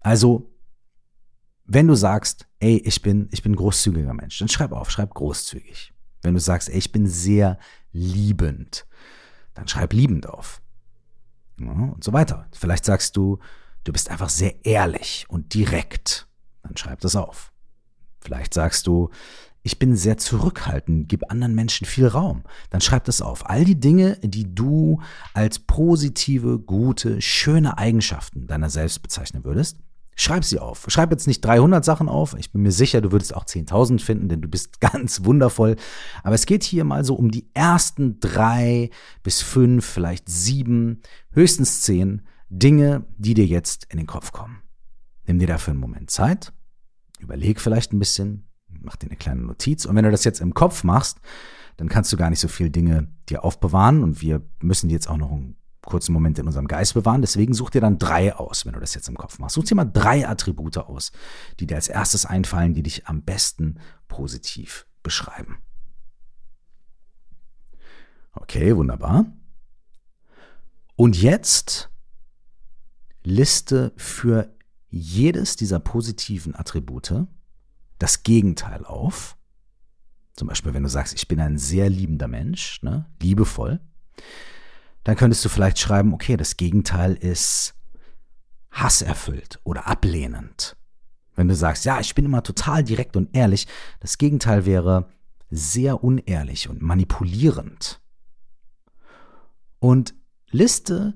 Also, 0.00 0.50
wenn 1.64 1.86
du 1.86 1.94
sagst, 1.94 2.48
ey, 2.58 2.78
ich 2.78 3.02
bin, 3.02 3.28
ich 3.30 3.42
bin 3.42 3.54
großzügiger 3.54 4.14
Mensch, 4.14 4.38
dann 4.38 4.48
schreib 4.48 4.72
auf, 4.72 4.90
schreib 4.90 5.14
großzügig. 5.14 5.92
Wenn 6.22 6.34
du 6.34 6.40
sagst, 6.40 6.68
ey, 6.68 6.78
ich 6.78 6.92
bin 6.92 7.06
sehr 7.06 7.58
liebend, 7.92 8.86
dann 9.54 9.68
schreib 9.68 9.92
liebend 9.92 10.28
auf. 10.28 10.60
Ja, 11.58 11.70
und 11.70 12.02
so 12.02 12.12
weiter. 12.12 12.48
Vielleicht 12.52 12.84
sagst 12.84 13.16
du, 13.16 13.38
du 13.84 13.92
bist 13.92 14.10
einfach 14.10 14.30
sehr 14.30 14.64
ehrlich 14.64 15.26
und 15.28 15.54
direkt, 15.54 16.26
dann 16.62 16.76
schreib 16.76 17.00
das 17.00 17.16
auf. 17.16 17.52
Vielleicht 18.20 18.54
sagst 18.54 18.86
du, 18.86 19.10
ich 19.62 19.78
bin 19.78 19.94
sehr 19.94 20.16
zurückhaltend, 20.16 21.08
gib 21.08 21.30
anderen 21.30 21.54
Menschen 21.54 21.86
viel 21.86 22.06
Raum. 22.06 22.44
Dann 22.70 22.80
schreib 22.80 23.04
das 23.04 23.20
auf. 23.20 23.48
All 23.48 23.64
die 23.64 23.78
Dinge, 23.78 24.16
die 24.22 24.54
du 24.54 25.00
als 25.34 25.58
positive, 25.58 26.58
gute, 26.58 27.20
schöne 27.20 27.76
Eigenschaften 27.76 28.46
deiner 28.46 28.70
selbst 28.70 29.02
bezeichnen 29.02 29.44
würdest, 29.44 29.78
schreib 30.16 30.44
sie 30.44 30.58
auf. 30.58 30.86
Schreib 30.88 31.10
jetzt 31.10 31.26
nicht 31.26 31.44
300 31.44 31.84
Sachen 31.84 32.08
auf. 32.08 32.34
Ich 32.38 32.52
bin 32.52 32.62
mir 32.62 32.72
sicher, 32.72 33.02
du 33.02 33.12
würdest 33.12 33.34
auch 33.34 33.44
10.000 33.44 34.00
finden, 34.00 34.28
denn 34.28 34.40
du 34.40 34.48
bist 34.48 34.80
ganz 34.80 35.24
wundervoll. 35.24 35.76
Aber 36.22 36.34
es 36.34 36.46
geht 36.46 36.62
hier 36.62 36.84
mal 36.84 37.04
so 37.04 37.14
um 37.14 37.30
die 37.30 37.50
ersten 37.52 38.18
drei 38.20 38.90
bis 39.22 39.42
fünf, 39.42 39.84
vielleicht 39.84 40.28
sieben, 40.28 41.02
höchstens 41.32 41.82
zehn 41.82 42.22
Dinge, 42.48 43.04
die 43.18 43.34
dir 43.34 43.46
jetzt 43.46 43.86
in 43.90 43.98
den 43.98 44.06
Kopf 44.06 44.32
kommen. 44.32 44.62
Nimm 45.26 45.38
dir 45.38 45.46
dafür 45.46 45.72
einen 45.72 45.80
Moment 45.80 46.10
Zeit, 46.10 46.52
überleg 47.20 47.60
vielleicht 47.60 47.92
ein 47.92 47.98
bisschen, 47.98 48.48
mach 48.68 48.96
dir 48.96 49.06
eine 49.06 49.16
kleine 49.16 49.42
Notiz 49.42 49.84
und 49.84 49.96
wenn 49.96 50.04
du 50.04 50.10
das 50.10 50.24
jetzt 50.24 50.40
im 50.40 50.54
Kopf 50.54 50.84
machst, 50.84 51.20
dann 51.76 51.88
kannst 51.88 52.12
du 52.12 52.16
gar 52.16 52.30
nicht 52.30 52.40
so 52.40 52.48
viele 52.48 52.70
Dinge 52.70 53.08
dir 53.28 53.44
aufbewahren 53.44 54.02
und 54.02 54.20
wir 54.20 54.42
müssen 54.60 54.90
jetzt 54.90 55.08
auch 55.08 55.16
noch 55.16 55.30
einen 55.30 55.56
kurzen 55.82 56.12
Moment 56.12 56.38
in 56.38 56.46
unserem 56.46 56.68
Geist 56.68 56.94
bewahren. 56.94 57.22
Deswegen 57.22 57.54
such 57.54 57.70
dir 57.70 57.80
dann 57.80 57.98
drei 57.98 58.34
aus, 58.34 58.66
wenn 58.66 58.74
du 58.74 58.80
das 58.80 58.94
jetzt 58.94 59.08
im 59.08 59.16
Kopf 59.16 59.38
machst. 59.38 59.54
Such 59.54 59.64
dir 59.64 59.74
mal 59.74 59.86
drei 59.86 60.28
Attribute 60.28 60.78
aus, 60.78 61.10
die 61.58 61.66
dir 61.66 61.76
als 61.76 61.88
erstes 61.88 62.26
einfallen, 62.26 62.74
die 62.74 62.82
dich 62.82 63.06
am 63.06 63.22
besten 63.22 63.78
positiv 64.08 64.86
beschreiben. 65.02 65.58
Okay, 68.32 68.76
wunderbar. 68.76 69.26
Und 70.96 71.20
jetzt 71.20 71.90
liste 73.22 73.92
für 73.96 74.54
jedes 74.90 75.56
dieser 75.56 75.80
positiven 75.80 76.54
Attribute 76.54 77.26
das 77.98 78.22
Gegenteil 78.22 78.84
auf. 78.84 79.36
Zum 80.34 80.48
Beispiel, 80.48 80.74
wenn 80.74 80.82
du 80.82 80.88
sagst, 80.88 81.14
ich 81.14 81.28
bin 81.28 81.40
ein 81.40 81.58
sehr 81.58 81.88
liebender 81.88 82.28
Mensch, 82.28 82.82
ne, 82.82 83.06
liebevoll, 83.20 83.80
dann 85.04 85.16
könntest 85.16 85.44
du 85.44 85.48
vielleicht 85.48 85.78
schreiben, 85.78 86.14
okay, 86.14 86.36
das 86.36 86.56
Gegenteil 86.56 87.14
ist 87.14 87.74
hasserfüllt 88.70 89.60
oder 89.64 89.86
ablehnend. 89.86 90.76
Wenn 91.36 91.48
du 91.48 91.54
sagst, 91.54 91.84
ja, 91.84 92.00
ich 92.00 92.14
bin 92.14 92.24
immer 92.24 92.42
total 92.42 92.84
direkt 92.84 93.16
und 93.16 93.34
ehrlich, 93.34 93.66
das 94.00 94.18
Gegenteil 94.18 94.66
wäre 94.66 95.08
sehr 95.50 96.04
unehrlich 96.04 96.68
und 96.68 96.82
manipulierend. 96.82 98.00
Und 99.78 100.14
liste 100.50 101.14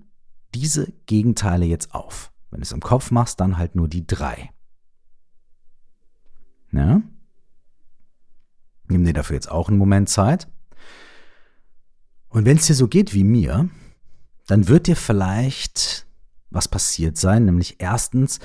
diese 0.55 0.93
Gegenteile 1.07 1.67
jetzt 1.67 1.95
auf. 1.95 2.33
Wenn 2.55 2.61
du 2.61 2.67
es 2.67 2.71
im 2.71 2.79
Kopf 2.79 3.11
machst, 3.11 3.41
dann 3.41 3.59
halt 3.59 3.75
nur 3.75 3.89
die 3.89 4.07
drei. 4.07 4.53
Ja? 6.71 7.03
Nimm 8.87 9.05
dir 9.05 9.13
dafür 9.13 9.35
jetzt 9.35 9.51
auch 9.51 9.69
einen 9.69 9.77
Moment 9.77 10.09
Zeit. 10.09 10.47
Und 12.29 12.45
wenn 12.45 12.57
es 12.57 12.69
dir 12.69 12.75
so 12.75 12.87
geht 12.87 13.13
wie 13.13 13.25
mir, 13.25 13.69
dann 14.47 14.69
wird 14.69 14.87
dir 14.87 14.95
vielleicht 14.95 16.07
was 16.51 16.69
passiert 16.69 17.17
sein. 17.19 17.45
Nämlich 17.45 17.81
erstens 17.81 18.39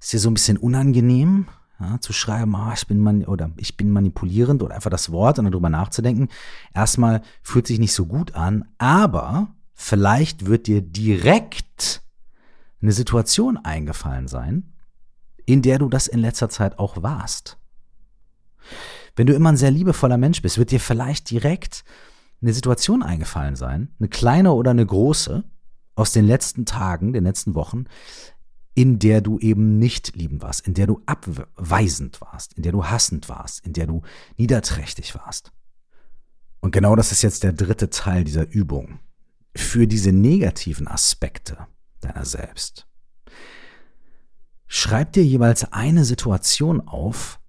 ist 0.00 0.12
dir 0.12 0.18
so 0.18 0.28
ein 0.28 0.34
bisschen 0.34 0.56
unangenehm, 0.56 1.46
ja, 1.78 2.00
zu 2.00 2.12
schreiben, 2.12 2.56
ah, 2.56 2.72
ich 2.74 2.88
bin 2.88 3.24
oder 3.26 3.52
ich 3.58 3.76
bin 3.76 3.90
manipulierend 3.90 4.64
oder 4.64 4.74
einfach 4.74 4.90
das 4.90 5.12
Wort 5.12 5.38
und 5.38 5.44
darüber 5.44 5.70
nachzudenken. 5.70 6.30
Erstmal 6.74 7.22
fühlt 7.44 7.68
sich 7.68 7.78
nicht 7.78 7.92
so 7.94 8.06
gut 8.06 8.34
an, 8.34 8.64
aber 8.78 9.54
Vielleicht 9.84 10.46
wird 10.46 10.68
dir 10.68 10.80
direkt 10.80 12.01
eine 12.82 12.92
Situation 12.92 13.56
eingefallen 13.56 14.28
sein, 14.28 14.72
in 15.46 15.62
der 15.62 15.78
du 15.78 15.88
das 15.88 16.06
in 16.06 16.20
letzter 16.20 16.48
Zeit 16.48 16.78
auch 16.78 17.02
warst. 17.02 17.58
Wenn 19.16 19.26
du 19.26 19.34
immer 19.34 19.50
ein 19.50 19.56
sehr 19.56 19.70
liebevoller 19.70 20.18
Mensch 20.18 20.42
bist, 20.42 20.58
wird 20.58 20.70
dir 20.70 20.80
vielleicht 20.80 21.30
direkt 21.30 21.84
eine 22.40 22.52
Situation 22.52 23.02
eingefallen 23.02 23.56
sein, 23.56 23.94
eine 23.98 24.08
kleine 24.08 24.52
oder 24.52 24.72
eine 24.72 24.86
große, 24.86 25.44
aus 25.94 26.12
den 26.12 26.24
letzten 26.24 26.64
Tagen, 26.64 27.12
den 27.12 27.24
letzten 27.24 27.54
Wochen, 27.54 27.84
in 28.74 28.98
der 28.98 29.20
du 29.20 29.38
eben 29.38 29.78
nicht 29.78 30.16
liebend 30.16 30.42
warst, 30.42 30.66
in 30.66 30.74
der 30.74 30.86
du 30.86 31.02
abweisend 31.04 32.20
warst, 32.22 32.54
in 32.54 32.62
der 32.62 32.72
du 32.72 32.86
hassend 32.86 33.28
warst, 33.28 33.64
in 33.66 33.74
der 33.74 33.86
du 33.86 34.02
niederträchtig 34.38 35.14
warst. 35.14 35.52
Und 36.60 36.70
genau 36.70 36.96
das 36.96 37.12
ist 37.12 37.22
jetzt 37.22 37.42
der 37.42 37.52
dritte 37.52 37.90
Teil 37.90 38.24
dieser 38.24 38.48
Übung 38.48 39.00
für 39.54 39.86
diese 39.86 40.12
negativen 40.12 40.88
Aspekte 40.88 41.58
deiner 42.04 42.24
selbst. 42.24 42.86
Schreib 44.66 45.12
dir 45.12 45.24
jeweils 45.24 45.72
eine 45.72 46.04
Situation 46.04 46.80
auf, 46.80 47.40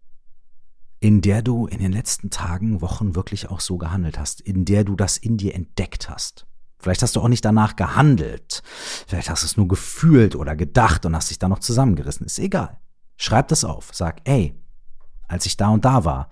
in 0.99 1.21
der 1.21 1.41
du 1.41 1.67
in 1.67 1.79
den 1.79 1.91
letzten 1.91 2.29
Tagen, 2.29 2.81
Wochen 2.81 3.15
wirklich 3.15 3.49
auch 3.49 3.59
so 3.59 3.77
gehandelt 3.77 4.17
hast, 4.17 4.41
in 4.41 4.65
der 4.65 4.83
du 4.83 4.95
das 4.95 5.17
in 5.17 5.37
dir 5.37 5.53
entdeckt 5.53 6.09
hast. 6.09 6.47
Vielleicht 6.79 7.01
hast 7.01 7.15
du 7.15 7.21
auch 7.21 7.29
nicht 7.29 7.45
danach 7.45 7.75
gehandelt. 7.77 8.61
Vielleicht 9.07 9.29
hast 9.29 9.43
du 9.43 9.45
es 9.45 9.57
nur 9.57 9.67
gefühlt 9.69 10.35
oder 10.35 10.55
gedacht 10.55 11.05
und 11.05 11.15
hast 11.15 11.29
dich 11.29 11.39
dann 11.39 11.49
noch 11.49 11.59
zusammengerissen. 11.59 12.25
Ist 12.25 12.39
egal. 12.39 12.77
Schreib 13.15 13.47
das 13.47 13.63
auf. 13.63 13.91
Sag, 13.93 14.21
ey, 14.25 14.53
als 15.27 15.45
ich 15.45 15.55
da 15.55 15.69
und 15.69 15.85
da 15.85 16.03
war, 16.03 16.29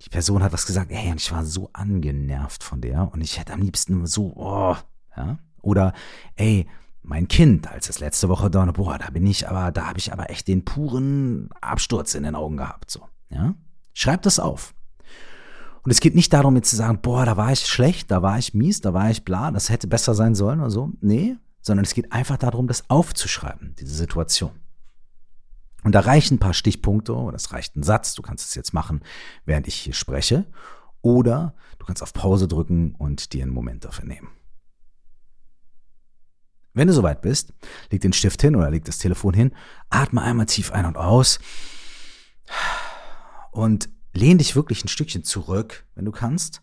die 0.00 0.08
Person 0.08 0.42
hat 0.42 0.52
was 0.52 0.66
gesagt, 0.66 0.90
ey, 0.90 1.10
und 1.10 1.20
ich 1.20 1.32
war 1.32 1.44
so 1.44 1.70
angenervt 1.72 2.64
von 2.64 2.80
der 2.80 3.12
und 3.12 3.20
ich 3.20 3.38
hätte 3.38 3.52
am 3.52 3.62
liebsten 3.62 4.06
so, 4.06 4.32
oh, 4.36 4.76
ja? 5.16 5.38
Oder, 5.60 5.92
ey, 6.36 6.66
mein 7.04 7.28
Kind, 7.28 7.70
als 7.70 7.88
es 7.88 8.00
letzte 8.00 8.28
Woche 8.28 8.50
da, 8.50 8.64
boah, 8.66 8.98
da 8.98 9.10
bin 9.10 9.26
ich 9.26 9.48
aber, 9.48 9.70
da 9.70 9.86
habe 9.86 9.98
ich 9.98 10.12
aber 10.12 10.30
echt 10.30 10.48
den 10.48 10.64
puren 10.64 11.50
Absturz 11.60 12.14
in 12.14 12.22
den 12.22 12.34
Augen 12.34 12.56
gehabt, 12.56 12.90
so, 12.90 13.06
ja? 13.30 13.54
Schreib 13.92 14.22
das 14.22 14.40
auf. 14.40 14.74
Und 15.82 15.90
es 15.90 16.00
geht 16.00 16.14
nicht 16.14 16.32
darum, 16.32 16.56
jetzt 16.56 16.70
zu 16.70 16.76
sagen, 16.76 17.00
boah, 17.02 17.26
da 17.26 17.36
war 17.36 17.52
ich 17.52 17.66
schlecht, 17.66 18.10
da 18.10 18.22
war 18.22 18.38
ich 18.38 18.54
mies, 18.54 18.80
da 18.80 18.94
war 18.94 19.10
ich 19.10 19.24
bla, 19.24 19.50
das 19.50 19.68
hätte 19.68 19.86
besser 19.86 20.14
sein 20.14 20.34
sollen 20.34 20.60
oder 20.60 20.70
so. 20.70 20.92
Nee, 21.00 21.36
sondern 21.60 21.84
es 21.84 21.94
geht 21.94 22.10
einfach 22.10 22.38
darum, 22.38 22.66
das 22.66 22.88
aufzuschreiben, 22.88 23.74
diese 23.78 23.94
Situation. 23.94 24.52
Und 25.84 25.94
da 25.94 26.00
reichen 26.00 26.36
ein 26.36 26.40
paar 26.40 26.54
Stichpunkte 26.54 27.14
oder 27.14 27.36
es 27.36 27.52
reicht 27.52 27.76
ein 27.76 27.82
Satz. 27.82 28.14
Du 28.14 28.22
kannst 28.22 28.48
es 28.48 28.54
jetzt 28.54 28.72
machen, 28.72 29.02
während 29.44 29.68
ich 29.68 29.74
hier 29.74 29.92
spreche. 29.92 30.46
Oder 31.02 31.54
du 31.78 31.84
kannst 31.84 32.02
auf 32.02 32.14
Pause 32.14 32.48
drücken 32.48 32.94
und 32.94 33.34
dir 33.34 33.42
einen 33.42 33.52
Moment 33.52 33.84
dafür 33.84 34.06
nehmen. 34.06 34.28
Wenn 36.74 36.88
du 36.88 36.92
soweit 36.92 37.22
bist, 37.22 37.52
leg 37.90 38.00
den 38.02 38.12
Stift 38.12 38.42
hin 38.42 38.56
oder 38.56 38.70
leg 38.70 38.84
das 38.84 38.98
Telefon 38.98 39.32
hin, 39.32 39.52
atme 39.90 40.20
einmal 40.20 40.46
tief 40.46 40.72
ein 40.72 40.86
und 40.86 40.96
aus 40.96 41.38
und 43.52 43.88
lehn 44.12 44.38
dich 44.38 44.56
wirklich 44.56 44.84
ein 44.84 44.88
Stückchen 44.88 45.22
zurück, 45.24 45.86
wenn 45.94 46.04
du 46.04 46.12
kannst, 46.12 46.62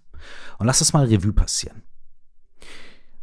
und 0.60 0.68
lass 0.68 0.80
das 0.80 0.94
mal 0.94 1.06
Revue 1.06 1.34
passieren. 1.34 1.82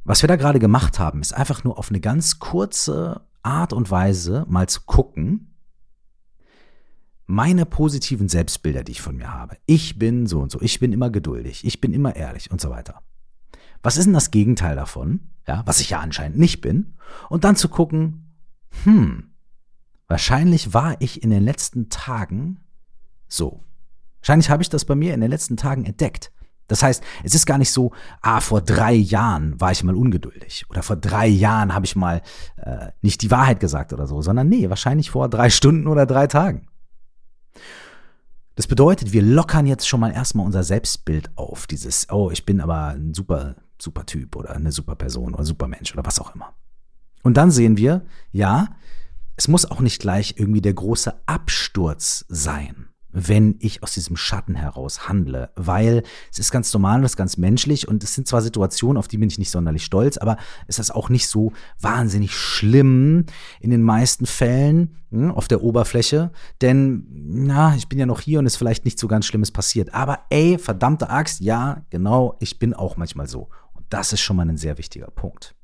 Was 0.04 0.22
wir 0.22 0.28
da 0.28 0.36
gerade 0.36 0.58
gemacht 0.58 0.98
haben, 0.98 1.20
ist 1.20 1.34
einfach 1.34 1.62
nur 1.62 1.78
auf 1.78 1.90
eine 1.90 2.00
ganz 2.00 2.38
kurze 2.38 3.20
Art 3.42 3.72
und 3.72 3.90
Weise 3.90 4.46
mal 4.48 4.68
zu 4.68 4.80
gucken, 4.86 5.54
meine 7.26 7.66
positiven 7.66 8.28
Selbstbilder, 8.28 8.82
die 8.82 8.92
ich 8.92 9.02
von 9.02 9.16
mir 9.16 9.32
habe. 9.32 9.58
Ich 9.66 9.98
bin 9.98 10.26
so 10.26 10.40
und 10.40 10.50
so, 10.50 10.62
ich 10.62 10.80
bin 10.80 10.92
immer 10.92 11.10
geduldig, 11.10 11.64
ich 11.66 11.80
bin 11.82 11.92
immer 11.92 12.16
ehrlich 12.16 12.50
und 12.50 12.60
so 12.60 12.70
weiter. 12.70 13.02
Was 13.82 13.96
ist 13.96 14.04
denn 14.04 14.14
das 14.14 14.30
Gegenteil 14.30 14.76
davon? 14.76 15.20
Ja, 15.46 15.62
was 15.64 15.80
ich 15.80 15.90
ja 15.90 16.00
anscheinend 16.00 16.38
nicht 16.38 16.60
bin. 16.60 16.94
Und 17.28 17.44
dann 17.44 17.56
zu 17.56 17.68
gucken, 17.68 18.34
hm, 18.84 19.30
wahrscheinlich 20.06 20.74
war 20.74 21.00
ich 21.00 21.22
in 21.22 21.30
den 21.30 21.42
letzten 21.42 21.88
Tagen 21.88 22.60
so. 23.28 23.64
Wahrscheinlich 24.20 24.50
habe 24.50 24.62
ich 24.62 24.68
das 24.68 24.84
bei 24.84 24.94
mir 24.94 25.14
in 25.14 25.20
den 25.20 25.30
letzten 25.30 25.56
Tagen 25.56 25.84
entdeckt. 25.84 26.32
Das 26.66 26.82
heißt, 26.82 27.02
es 27.24 27.34
ist 27.34 27.46
gar 27.46 27.56
nicht 27.56 27.72
so, 27.72 27.92
ah, 28.20 28.40
vor 28.40 28.60
drei 28.60 28.92
Jahren 28.92 29.58
war 29.58 29.72
ich 29.72 29.82
mal 29.82 29.96
ungeduldig 29.96 30.66
oder 30.68 30.82
vor 30.82 30.96
drei 30.96 31.26
Jahren 31.26 31.74
habe 31.74 31.86
ich 31.86 31.96
mal 31.96 32.20
äh, 32.56 32.88
nicht 33.00 33.22
die 33.22 33.30
Wahrheit 33.30 33.58
gesagt 33.58 33.94
oder 33.94 34.06
so, 34.06 34.20
sondern 34.20 34.48
nee, 34.50 34.68
wahrscheinlich 34.68 35.10
vor 35.10 35.30
drei 35.30 35.48
Stunden 35.48 35.86
oder 35.86 36.04
drei 36.04 36.26
Tagen. 36.26 36.68
Das 38.54 38.66
bedeutet, 38.66 39.12
wir 39.12 39.22
lockern 39.22 39.66
jetzt 39.66 39.88
schon 39.88 40.00
mal 40.00 40.10
erstmal 40.10 40.44
unser 40.44 40.62
Selbstbild 40.62 41.30
auf, 41.36 41.66
dieses, 41.66 42.10
oh, 42.10 42.30
ich 42.30 42.44
bin 42.44 42.60
aber 42.60 42.88
ein 42.88 43.14
super, 43.14 43.54
super 43.80 44.06
Typ 44.06 44.36
oder 44.36 44.54
eine 44.54 44.72
super 44.72 44.94
Person 44.94 45.34
oder 45.34 45.44
super 45.44 45.68
Mensch 45.68 45.92
oder 45.92 46.04
was 46.04 46.18
auch 46.18 46.34
immer. 46.34 46.54
Und 47.22 47.36
dann 47.36 47.50
sehen 47.50 47.76
wir, 47.76 48.04
ja, 48.32 48.68
es 49.36 49.48
muss 49.48 49.70
auch 49.70 49.80
nicht 49.80 50.00
gleich 50.00 50.34
irgendwie 50.36 50.60
der 50.60 50.74
große 50.74 51.14
Absturz 51.26 52.24
sein 52.28 52.88
wenn 53.10 53.56
ich 53.60 53.82
aus 53.82 53.94
diesem 53.94 54.16
Schatten 54.16 54.54
heraus 54.54 55.08
handle, 55.08 55.50
weil 55.56 56.02
es 56.30 56.38
ist 56.38 56.50
ganz 56.50 56.72
normal 56.72 56.98
und 56.98 57.04
es 57.04 57.12
ist 57.12 57.16
ganz 57.16 57.36
menschlich 57.38 57.88
und 57.88 58.04
es 58.04 58.14
sind 58.14 58.28
zwar 58.28 58.42
Situationen, 58.42 58.98
auf 58.98 59.08
die 59.08 59.16
bin 59.16 59.28
ich 59.28 59.38
nicht 59.38 59.50
sonderlich 59.50 59.84
stolz, 59.84 60.18
aber 60.18 60.36
es 60.66 60.78
ist 60.78 60.94
auch 60.94 61.08
nicht 61.08 61.28
so 61.28 61.52
wahnsinnig 61.80 62.34
schlimm 62.34 63.24
in 63.60 63.70
den 63.70 63.82
meisten 63.82 64.26
Fällen 64.26 64.96
hm, 65.10 65.30
auf 65.30 65.48
der 65.48 65.62
Oberfläche, 65.62 66.32
denn 66.60 67.06
na, 67.10 67.74
ich 67.76 67.88
bin 67.88 67.98
ja 67.98 68.06
noch 68.06 68.20
hier 68.20 68.40
und 68.40 68.46
es 68.46 68.54
ist 68.54 68.58
vielleicht 68.58 68.84
nicht 68.84 68.98
so 68.98 69.08
ganz 69.08 69.24
Schlimmes 69.24 69.52
passiert, 69.52 69.94
aber 69.94 70.20
ey, 70.28 70.58
verdammte 70.58 71.08
Axt, 71.08 71.40
ja, 71.40 71.82
genau, 71.88 72.36
ich 72.40 72.58
bin 72.58 72.74
auch 72.74 72.98
manchmal 72.98 73.26
so 73.26 73.48
das 73.90 74.12
ist 74.12 74.20
schon 74.20 74.36
mal 74.36 74.48
ein 74.48 74.56
sehr 74.56 74.78
wichtiger 74.78 75.10
Punkt. 75.10 75.54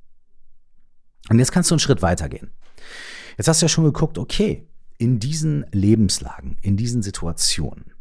Und 1.29 1.39
jetzt 1.39 1.53
kannst 1.53 1.71
du 1.71 1.75
einen 1.75 1.81
Schritt 1.81 2.03
weitergehen. 2.03 2.51
Jetzt 3.37 3.49
hast 3.49 3.63
du 3.63 3.65
ja 3.65 3.69
schon 3.69 3.85
geguckt, 3.85 4.19
okay, 4.19 4.67
in 4.99 5.19
diesen 5.19 5.67
Lebenslagen, 5.73 6.57
in 6.63 6.77
diesen 6.77 7.03
Situationen, 7.03 7.93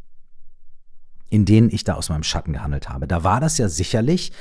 in 1.30 1.46
denen 1.46 1.70
ich 1.70 1.84
da 1.84 1.96
aus 1.96 2.10
meinem 2.10 2.24
Schatten 2.24 2.54
gehandelt 2.54 2.90
habe, 2.90 3.08
da 3.08 3.24
war 3.24 3.40
das 3.40 3.58
ja 3.58 3.68
sicherlich, 3.68 4.32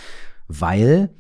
weil 0.49 1.15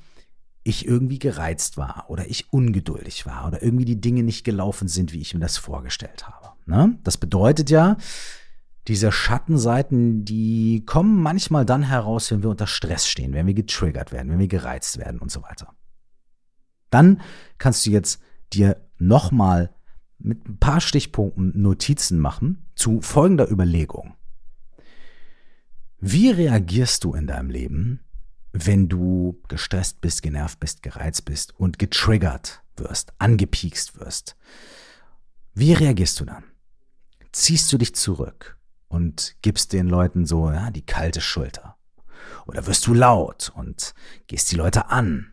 ich 0.64 0.86
irgendwie 0.86 1.18
gereizt 1.18 1.76
war 1.76 2.04
oder 2.08 2.28
ich 2.28 2.52
ungeduldig 2.52 3.26
war 3.26 3.46
oder 3.48 3.62
irgendwie 3.62 3.84
die 3.84 4.00
Dinge 4.00 4.22
nicht 4.22 4.44
gelaufen 4.44 4.88
sind, 4.88 5.12
wie 5.12 5.20
ich 5.20 5.34
mir 5.34 5.40
das 5.40 5.56
vorgestellt 5.56 6.28
habe. 6.28 6.50
Ne? 6.66 6.98
Das 7.02 7.16
bedeutet 7.16 7.70
ja, 7.70 7.96
diese 8.88 9.12
Schattenseiten, 9.12 10.24
die 10.24 10.84
kommen 10.84 11.22
manchmal 11.22 11.64
dann 11.64 11.82
heraus, 11.82 12.30
wenn 12.30 12.42
wir 12.42 12.50
unter 12.50 12.66
Stress 12.66 13.06
stehen, 13.06 13.32
wenn 13.32 13.46
wir 13.46 13.54
getriggert 13.54 14.12
werden, 14.12 14.30
wenn 14.30 14.38
wir 14.38 14.48
gereizt 14.48 14.98
werden 14.98 15.20
und 15.20 15.30
so 15.30 15.42
weiter. 15.42 15.74
Dann 16.90 17.20
kannst 17.58 17.86
du 17.86 17.90
jetzt 17.90 18.20
dir 18.52 18.76
nochmal 18.98 19.74
mit 20.18 20.46
ein 20.48 20.58
paar 20.58 20.80
Stichpunkten 20.80 21.52
Notizen 21.60 22.18
machen 22.18 22.66
zu 22.74 23.00
folgender 23.00 23.50
Überlegung. 23.50 24.14
Wie 25.98 26.30
reagierst 26.30 27.04
du 27.04 27.14
in 27.14 27.28
deinem 27.28 27.50
Leben, 27.50 28.00
wenn 28.52 28.88
du 28.88 29.40
gestresst 29.48 30.00
bist, 30.00 30.22
genervt 30.22 30.58
bist, 30.58 30.82
gereizt 30.82 31.24
bist 31.24 31.58
und 31.58 31.78
getriggert 31.78 32.62
wirst, 32.76 33.12
angepiekst 33.18 33.98
wirst? 33.98 34.36
Wie 35.54 35.72
reagierst 35.72 36.18
du 36.18 36.24
dann? 36.24 36.44
Ziehst 37.30 37.72
du 37.72 37.78
dich 37.78 37.94
zurück 37.94 38.58
und 38.92 39.36
gibst 39.40 39.72
den 39.72 39.88
Leuten 39.88 40.26
so 40.26 40.50
ja, 40.50 40.70
die 40.70 40.84
kalte 40.84 41.22
Schulter? 41.22 41.76
Oder 42.46 42.66
wirst 42.66 42.86
du 42.86 42.94
laut 42.94 43.50
und 43.54 43.94
gehst 44.26 44.52
die 44.52 44.56
Leute 44.56 44.90
an 44.90 45.32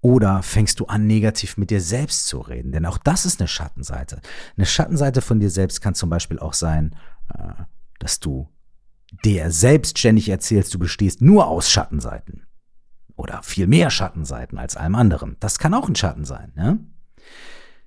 oder 0.00 0.44
fängst 0.44 0.78
du 0.78 0.86
an, 0.86 1.06
negativ 1.06 1.56
mit 1.56 1.70
dir 1.70 1.80
selbst 1.80 2.28
zu 2.28 2.38
reden? 2.38 2.70
Denn 2.70 2.86
auch 2.86 2.98
das 2.98 3.26
ist 3.26 3.40
eine 3.40 3.48
Schattenseite. 3.48 4.20
Eine 4.56 4.66
Schattenseite 4.66 5.22
von 5.22 5.40
dir 5.40 5.50
selbst 5.50 5.80
kann 5.80 5.94
zum 5.94 6.08
Beispiel 6.08 6.38
auch 6.38 6.54
sein, 6.54 6.94
äh, 7.34 7.64
dass 7.98 8.20
du 8.20 8.48
dir 9.24 9.50
selbstständig 9.50 10.28
erzählst, 10.28 10.72
du 10.72 10.78
bestehst 10.78 11.20
nur 11.20 11.48
aus 11.48 11.68
Schattenseiten. 11.68 12.46
Oder 13.16 13.42
viel 13.42 13.66
mehr 13.66 13.90
Schattenseiten 13.90 14.56
als 14.56 14.76
allem 14.76 14.94
anderen. 14.94 15.36
Das 15.40 15.58
kann 15.58 15.74
auch 15.74 15.88
ein 15.88 15.96
Schatten 15.96 16.24
sein. 16.24 16.52
Ne? 16.54 16.78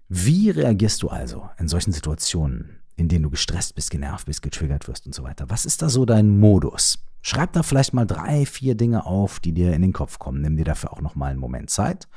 Wie 0.09 0.49
reagierst 0.49 1.01
du 1.01 1.07
also 1.07 1.49
in 1.57 1.69
solchen 1.69 1.93
Situationen, 1.93 2.80
in 2.95 3.07
denen 3.07 3.23
du 3.23 3.29
gestresst 3.29 3.75
bist, 3.75 3.91
genervt 3.91 4.25
bist, 4.25 4.41
getriggert 4.41 4.87
wirst 4.87 5.05
und 5.05 5.15
so 5.15 5.23
weiter? 5.23 5.49
Was 5.49 5.65
ist 5.65 5.81
da 5.81 5.89
so 5.89 6.05
dein 6.05 6.39
Modus? 6.39 6.99
Schreib 7.21 7.53
da 7.53 7.63
vielleicht 7.63 7.93
mal 7.93 8.05
drei, 8.05 8.45
vier 8.45 8.75
Dinge 8.75 9.05
auf, 9.05 9.39
die 9.39 9.53
dir 9.53 9.73
in 9.73 9.81
den 9.81 9.93
Kopf 9.93 10.17
kommen. 10.17 10.41
Nimm 10.41 10.57
dir 10.57 10.65
dafür 10.65 10.93
auch 10.93 11.01
noch 11.01 11.15
mal 11.15 11.31
einen 11.31 11.39
Moment 11.39 11.69
Zeit. 11.69 12.07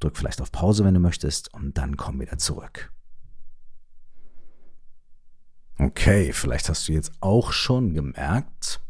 Drück 0.00 0.16
vielleicht 0.16 0.40
auf 0.40 0.52
Pause, 0.52 0.84
wenn 0.84 0.94
du 0.94 1.00
möchtest, 1.00 1.52
und 1.54 1.78
dann 1.78 1.96
komm 1.96 2.20
wieder 2.20 2.36
zurück. 2.38 2.92
Okay, 5.78 6.32
vielleicht 6.32 6.68
hast 6.68 6.88
du 6.88 6.92
jetzt 6.92 7.12
auch 7.20 7.52
schon 7.52 7.94
gemerkt, 7.94 8.80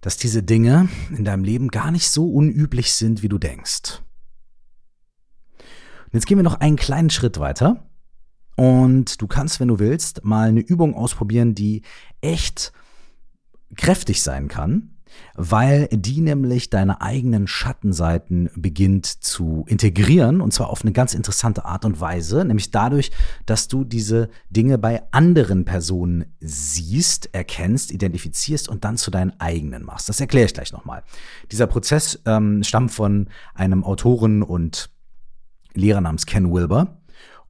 dass 0.00 0.16
diese 0.16 0.42
Dinge 0.42 0.88
in 1.10 1.24
deinem 1.24 1.44
Leben 1.44 1.68
gar 1.68 1.90
nicht 1.90 2.10
so 2.10 2.30
unüblich 2.30 2.92
sind, 2.92 3.22
wie 3.22 3.28
du 3.28 3.38
denkst. 3.38 4.02
Und 5.58 6.14
jetzt 6.14 6.26
gehen 6.26 6.38
wir 6.38 6.44
noch 6.44 6.60
einen 6.60 6.76
kleinen 6.76 7.10
Schritt 7.10 7.38
weiter. 7.38 7.87
Und 8.58 9.22
du 9.22 9.28
kannst, 9.28 9.60
wenn 9.60 9.68
du 9.68 9.78
willst, 9.78 10.24
mal 10.24 10.48
eine 10.48 10.58
Übung 10.58 10.96
ausprobieren, 10.96 11.54
die 11.54 11.82
echt 12.20 12.72
kräftig 13.76 14.20
sein 14.20 14.48
kann, 14.48 14.96
weil 15.36 15.86
die 15.92 16.20
nämlich 16.20 16.68
deine 16.68 17.00
eigenen 17.00 17.46
Schattenseiten 17.46 18.50
beginnt 18.56 19.06
zu 19.06 19.64
integrieren 19.68 20.40
und 20.40 20.52
zwar 20.52 20.70
auf 20.70 20.82
eine 20.82 20.90
ganz 20.90 21.14
interessante 21.14 21.66
Art 21.66 21.84
und 21.84 22.00
Weise, 22.00 22.44
nämlich 22.44 22.72
dadurch, 22.72 23.12
dass 23.46 23.68
du 23.68 23.84
diese 23.84 24.28
Dinge 24.50 24.76
bei 24.76 25.04
anderen 25.12 25.64
Personen 25.64 26.24
siehst, 26.40 27.32
erkennst, 27.32 27.92
identifizierst 27.92 28.68
und 28.68 28.84
dann 28.84 28.96
zu 28.96 29.12
deinen 29.12 29.38
eigenen 29.38 29.84
machst. 29.84 30.08
Das 30.08 30.18
erkläre 30.18 30.46
ich 30.46 30.54
gleich 30.54 30.72
nochmal. 30.72 31.04
Dieser 31.52 31.68
Prozess 31.68 32.20
ähm, 32.26 32.64
stammt 32.64 32.90
von 32.90 33.28
einem 33.54 33.84
Autoren 33.84 34.42
und 34.42 34.90
Lehrer 35.74 36.00
namens 36.00 36.26
Ken 36.26 36.52
Wilber. 36.52 36.97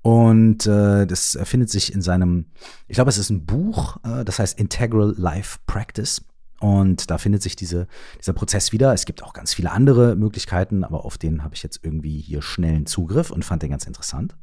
Und 0.02 0.66
äh, 0.66 1.06
das 1.06 1.38
findet 1.42 1.70
sich 1.70 1.92
in 1.92 2.02
seinem, 2.02 2.46
ich 2.86 2.94
glaube, 2.94 3.10
es 3.10 3.18
ist 3.18 3.30
ein 3.30 3.44
Buch, 3.44 3.98
äh, 4.04 4.24
das 4.24 4.38
heißt 4.38 4.58
Integral 4.58 5.14
Life 5.16 5.58
Practice. 5.66 6.22
Und 6.60 7.10
da 7.10 7.18
findet 7.18 7.42
sich 7.42 7.56
diese, 7.56 7.86
dieser 8.18 8.32
Prozess 8.32 8.72
wieder. 8.72 8.92
Es 8.92 9.04
gibt 9.04 9.22
auch 9.22 9.32
ganz 9.32 9.54
viele 9.54 9.70
andere 9.70 10.16
Möglichkeiten, 10.16 10.82
aber 10.82 11.04
auf 11.04 11.18
den 11.18 11.44
habe 11.44 11.54
ich 11.54 11.62
jetzt 11.62 11.80
irgendwie 11.82 12.20
hier 12.20 12.42
schnellen 12.42 12.86
Zugriff 12.86 13.30
und 13.30 13.44
fand 13.44 13.62
den 13.62 13.70
ganz 13.70 13.86
interessant. 13.86 14.36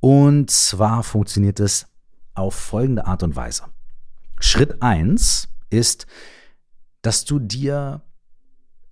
Und 0.00 0.50
zwar 0.50 1.02
funktioniert 1.02 1.60
es 1.60 1.86
auf 2.34 2.54
folgende 2.54 3.06
Art 3.06 3.22
und 3.22 3.36
Weise. 3.36 3.64
Schritt 4.40 4.82
eins 4.82 5.48
ist, 5.70 6.06
dass 7.02 7.24
du 7.24 7.38
dir 7.38 8.02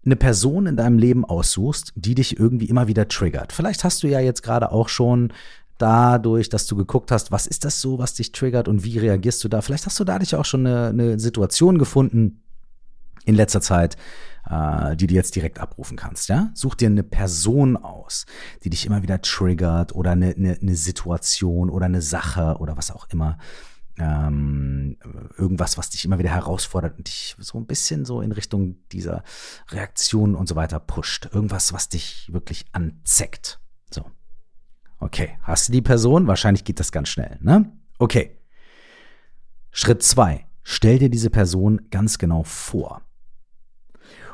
eine 0.06 0.16
Person 0.16 0.66
in 0.66 0.76
deinem 0.76 0.98
Leben 0.98 1.24
aussuchst, 1.24 1.92
die 1.96 2.14
dich 2.14 2.38
irgendwie 2.38 2.66
immer 2.66 2.88
wieder 2.88 3.08
triggert. 3.08 3.52
Vielleicht 3.52 3.84
hast 3.84 4.02
du 4.02 4.08
ja 4.08 4.20
jetzt 4.20 4.42
gerade 4.42 4.72
auch 4.72 4.88
schon 4.88 5.32
dadurch, 5.78 6.48
dass 6.48 6.66
du 6.66 6.76
geguckt 6.76 7.10
hast, 7.10 7.32
was 7.32 7.46
ist 7.46 7.64
das 7.64 7.80
so, 7.80 7.98
was 7.98 8.14
dich 8.14 8.32
triggert 8.32 8.68
und 8.68 8.84
wie 8.84 8.98
reagierst 8.98 9.44
du 9.44 9.48
da. 9.48 9.60
Vielleicht 9.60 9.84
hast 9.86 10.00
du 10.00 10.04
dadurch 10.04 10.34
auch 10.34 10.44
schon 10.44 10.66
eine, 10.66 10.88
eine 10.88 11.18
Situation 11.18 11.78
gefunden 11.78 12.40
in 13.24 13.34
letzter 13.34 13.60
Zeit, 13.60 13.96
äh, 14.48 14.96
die 14.96 15.08
du 15.08 15.14
jetzt 15.14 15.34
direkt 15.34 15.58
abrufen 15.58 15.96
kannst. 15.96 16.28
Ja? 16.28 16.50
Such 16.54 16.76
dir 16.76 16.86
eine 16.86 17.02
Person 17.02 17.76
aus, 17.76 18.24
die 18.62 18.70
dich 18.70 18.86
immer 18.86 19.02
wieder 19.02 19.20
triggert 19.20 19.94
oder 19.94 20.12
eine, 20.12 20.34
eine, 20.34 20.56
eine 20.60 20.76
Situation 20.76 21.68
oder 21.68 21.86
eine 21.86 22.02
Sache 22.02 22.56
oder 22.58 22.76
was 22.76 22.90
auch 22.90 23.08
immer 23.10 23.38
ähm, 23.98 24.96
irgendwas, 25.36 25.78
was 25.78 25.90
dich 25.90 26.04
immer 26.04 26.18
wieder 26.18 26.30
herausfordert 26.30 26.98
und 26.98 27.08
dich 27.08 27.36
so 27.38 27.58
ein 27.58 27.66
bisschen 27.66 28.04
so 28.04 28.20
in 28.20 28.32
Richtung 28.32 28.76
dieser 28.92 29.22
Reaktion 29.70 30.34
und 30.34 30.48
so 30.48 30.56
weiter 30.56 30.80
pusht. 30.80 31.28
Irgendwas, 31.32 31.72
was 31.72 31.88
dich 31.88 32.30
wirklich 32.32 32.66
anzeckt. 32.72 33.60
So. 33.90 34.04
Okay, 34.98 35.38
hast 35.42 35.68
du 35.68 35.72
die 35.72 35.82
Person? 35.82 36.26
Wahrscheinlich 36.26 36.64
geht 36.64 36.80
das 36.80 36.92
ganz 36.92 37.08
schnell, 37.08 37.38
ne? 37.40 37.72
Okay. 37.98 38.38
Schritt 39.70 40.02
zwei: 40.02 40.46
Stell 40.62 40.98
dir 40.98 41.10
diese 41.10 41.30
Person 41.30 41.88
ganz 41.90 42.18
genau 42.18 42.42
vor. 42.42 43.02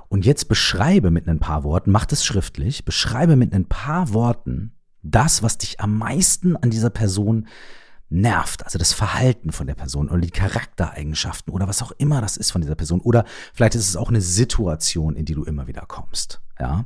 Und 0.08 0.26
jetzt 0.26 0.48
beschreibe 0.48 1.10
mit 1.10 1.26
ein 1.26 1.38
paar 1.38 1.64
Worten, 1.64 1.90
mach 1.90 2.04
das 2.04 2.24
schriftlich, 2.24 2.84
beschreibe 2.84 3.34
mit 3.34 3.54
ein 3.54 3.64
paar 3.64 4.12
Worten 4.12 4.74
das, 5.02 5.42
was 5.42 5.56
dich 5.56 5.80
am 5.80 5.96
meisten 5.96 6.54
an 6.54 6.70
dieser 6.70 6.90
Person 6.90 7.48
nervt, 8.12 8.64
also 8.64 8.78
das 8.78 8.92
Verhalten 8.92 9.52
von 9.52 9.66
der 9.66 9.74
Person 9.74 10.08
oder 10.08 10.20
die 10.20 10.30
Charaktereigenschaften 10.30 11.52
oder 11.52 11.66
was 11.66 11.82
auch 11.82 11.92
immer 11.92 12.20
das 12.20 12.36
ist 12.36 12.50
von 12.50 12.60
dieser 12.60 12.74
Person 12.74 13.00
oder 13.00 13.24
vielleicht 13.54 13.74
ist 13.74 13.88
es 13.88 13.96
auch 13.96 14.10
eine 14.10 14.20
Situation, 14.20 15.16
in 15.16 15.24
die 15.24 15.34
du 15.34 15.44
immer 15.44 15.66
wieder 15.66 15.84
kommst, 15.86 16.40
ja. 16.60 16.84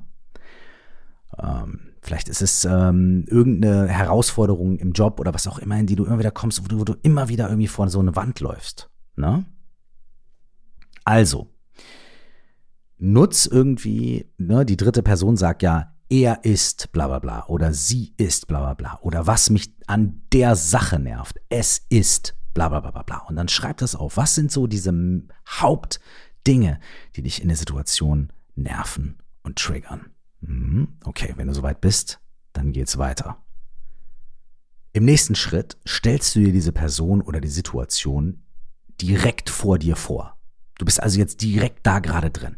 Ähm, 1.38 1.80
vielleicht 2.00 2.28
ist 2.28 2.40
es 2.40 2.64
ähm, 2.64 3.24
irgendeine 3.28 3.88
Herausforderung 3.88 4.78
im 4.78 4.92
Job 4.92 5.18
oder 5.20 5.34
was 5.34 5.46
auch 5.48 5.58
immer, 5.58 5.76
in 5.78 5.86
die 5.86 5.96
du 5.96 6.04
immer 6.04 6.18
wieder 6.18 6.30
kommst, 6.30 6.62
wo 6.64 6.68
du, 6.68 6.78
wo 6.78 6.84
du 6.84 6.94
immer 7.02 7.28
wieder 7.28 7.48
irgendwie 7.48 7.66
vor 7.66 7.88
so 7.88 7.98
eine 7.98 8.14
Wand 8.14 8.40
läufst, 8.40 8.88
ne? 9.16 9.44
Also, 11.04 11.52
nutz 12.98 13.46
irgendwie, 13.46 14.32
ne, 14.38 14.64
die 14.64 14.76
dritte 14.76 15.02
Person 15.02 15.36
sagt 15.36 15.62
ja, 15.62 15.95
er 16.08 16.44
ist 16.44 16.92
bla 16.92 17.08
bla 17.08 17.18
bla 17.18 17.46
oder 17.46 17.72
sie 17.72 18.14
ist 18.16 18.46
bla 18.46 18.60
bla 18.60 18.74
bla 18.74 18.98
oder 19.02 19.26
was 19.26 19.50
mich 19.50 19.74
an 19.86 20.22
der 20.32 20.56
Sache 20.56 20.98
nervt, 20.98 21.40
es 21.48 21.84
ist 21.88 22.34
bla 22.54 22.68
bla 22.68 22.80
bla 22.80 23.02
bla 23.02 23.18
und 23.28 23.36
dann 23.36 23.48
schreib 23.48 23.78
das 23.78 23.94
auf. 23.94 24.16
Was 24.16 24.34
sind 24.34 24.52
so 24.52 24.66
diese 24.66 24.92
Hauptdinge, 25.48 26.80
die 27.16 27.22
dich 27.22 27.42
in 27.42 27.48
der 27.48 27.56
Situation 27.56 28.32
nerven 28.54 29.18
und 29.42 29.58
triggern? 29.58 30.10
Mhm, 30.40 30.96
okay, 31.04 31.34
wenn 31.36 31.48
du 31.48 31.54
soweit 31.54 31.80
bist, 31.80 32.20
dann 32.52 32.72
geht's 32.72 32.98
weiter. 32.98 33.42
Im 34.92 35.04
nächsten 35.04 35.34
Schritt 35.34 35.76
stellst 35.86 36.34
du 36.34 36.40
dir 36.40 36.52
diese 36.52 36.72
Person 36.72 37.20
oder 37.20 37.40
die 37.40 37.48
Situation 37.48 38.42
direkt 39.00 39.50
vor 39.50 39.78
dir 39.78 39.96
vor. 39.96 40.38
Du 40.78 40.84
bist 40.84 41.02
also 41.02 41.18
jetzt 41.18 41.42
direkt 41.42 41.86
da 41.86 41.98
gerade 41.98 42.30
drin. 42.30 42.56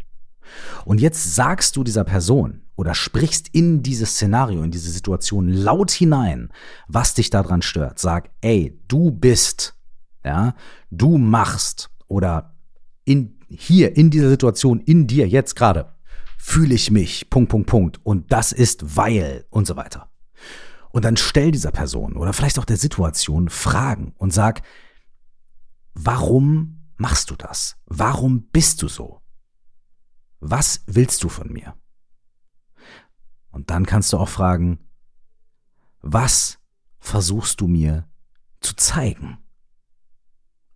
Und 0.85 1.01
jetzt 1.01 1.35
sagst 1.35 1.77
du 1.77 1.83
dieser 1.83 2.05
Person 2.05 2.63
oder 2.79 2.95
sprichst 2.95 3.49
in 3.49 3.83
dieses 3.83 4.12
Szenario, 4.12 4.62
in 4.62 4.71
diese 4.71 4.93
Situation 4.93 5.49
laut 5.49 5.91
hinein, 5.91 6.53
was 6.87 7.12
dich 7.12 7.29
daran 7.29 7.61
stört. 7.61 7.99
Sag, 7.99 8.31
ey, 8.41 8.81
du 8.87 9.11
bist, 9.11 9.75
ja, 10.25 10.55
du 10.88 11.19
machst 11.19 11.91
oder 12.07 12.55
in, 13.05 13.37
hier 13.49 13.97
in 13.97 14.11
dieser 14.11 14.29
Situation, 14.29 14.79
in 14.79 15.09
dir 15.09 15.27
jetzt 15.27 15.57
gerade, 15.57 15.93
fühle 16.38 16.77
ich 16.77 16.93
mich, 16.93 17.29
Punkt, 17.31 17.51
Punkt, 17.51 17.69
Punkt. 17.69 18.01
Und 18.05 18.31
das 18.31 18.53
ist 18.53 18.97
weil 18.97 19.45
und 19.51 19.67
so 19.67 19.75
weiter. 19.75 20.12
Und 20.91 21.05
dann 21.05 21.17
stell 21.17 21.51
dieser 21.51 21.73
Person 21.73 22.17
oder 22.17 22.33
vielleicht 22.33 22.61
auch 22.61 22.64
der 22.64 22.77
Situation 22.77 23.49
Fragen 23.49 24.14
und 24.19 24.33
sag, 24.33 24.62
warum 25.95 26.93
machst 26.97 27.31
du 27.31 27.35
das? 27.35 27.77
Warum 27.87 28.43
bist 28.53 28.83
du 28.83 28.88
so? 28.88 29.21
Was 30.38 30.85
willst 30.87 31.25
du 31.25 31.29
von 31.29 31.53
mir? 31.53 31.75
Und 33.59 33.71
dann 33.71 33.87
kannst 33.87 34.12
du 34.12 34.18
auch 34.18 34.29
fragen, 34.29 34.79
was 36.01 36.61
versuchst 37.01 37.61
du 37.61 37.66
mir 37.66 38.09
zu 38.61 38.77
zeigen? 38.77 39.38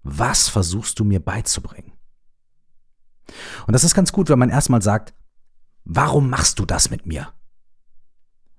Was 0.03 0.49
versuchst 0.49 0.99
du 0.99 1.05
mir 1.05 1.21
beizubringen? 1.21 1.92
Und 3.68 3.73
das 3.73 3.85
ist 3.85 3.95
ganz 3.95 4.11
gut, 4.11 4.29
wenn 4.31 4.38
man 4.40 4.51
erstmal 4.51 4.83
sagt, 4.83 5.14
warum 5.85 6.29
machst 6.29 6.59
du 6.59 6.66
das 6.66 6.90
mit 6.90 7.07
mir? 7.07 7.33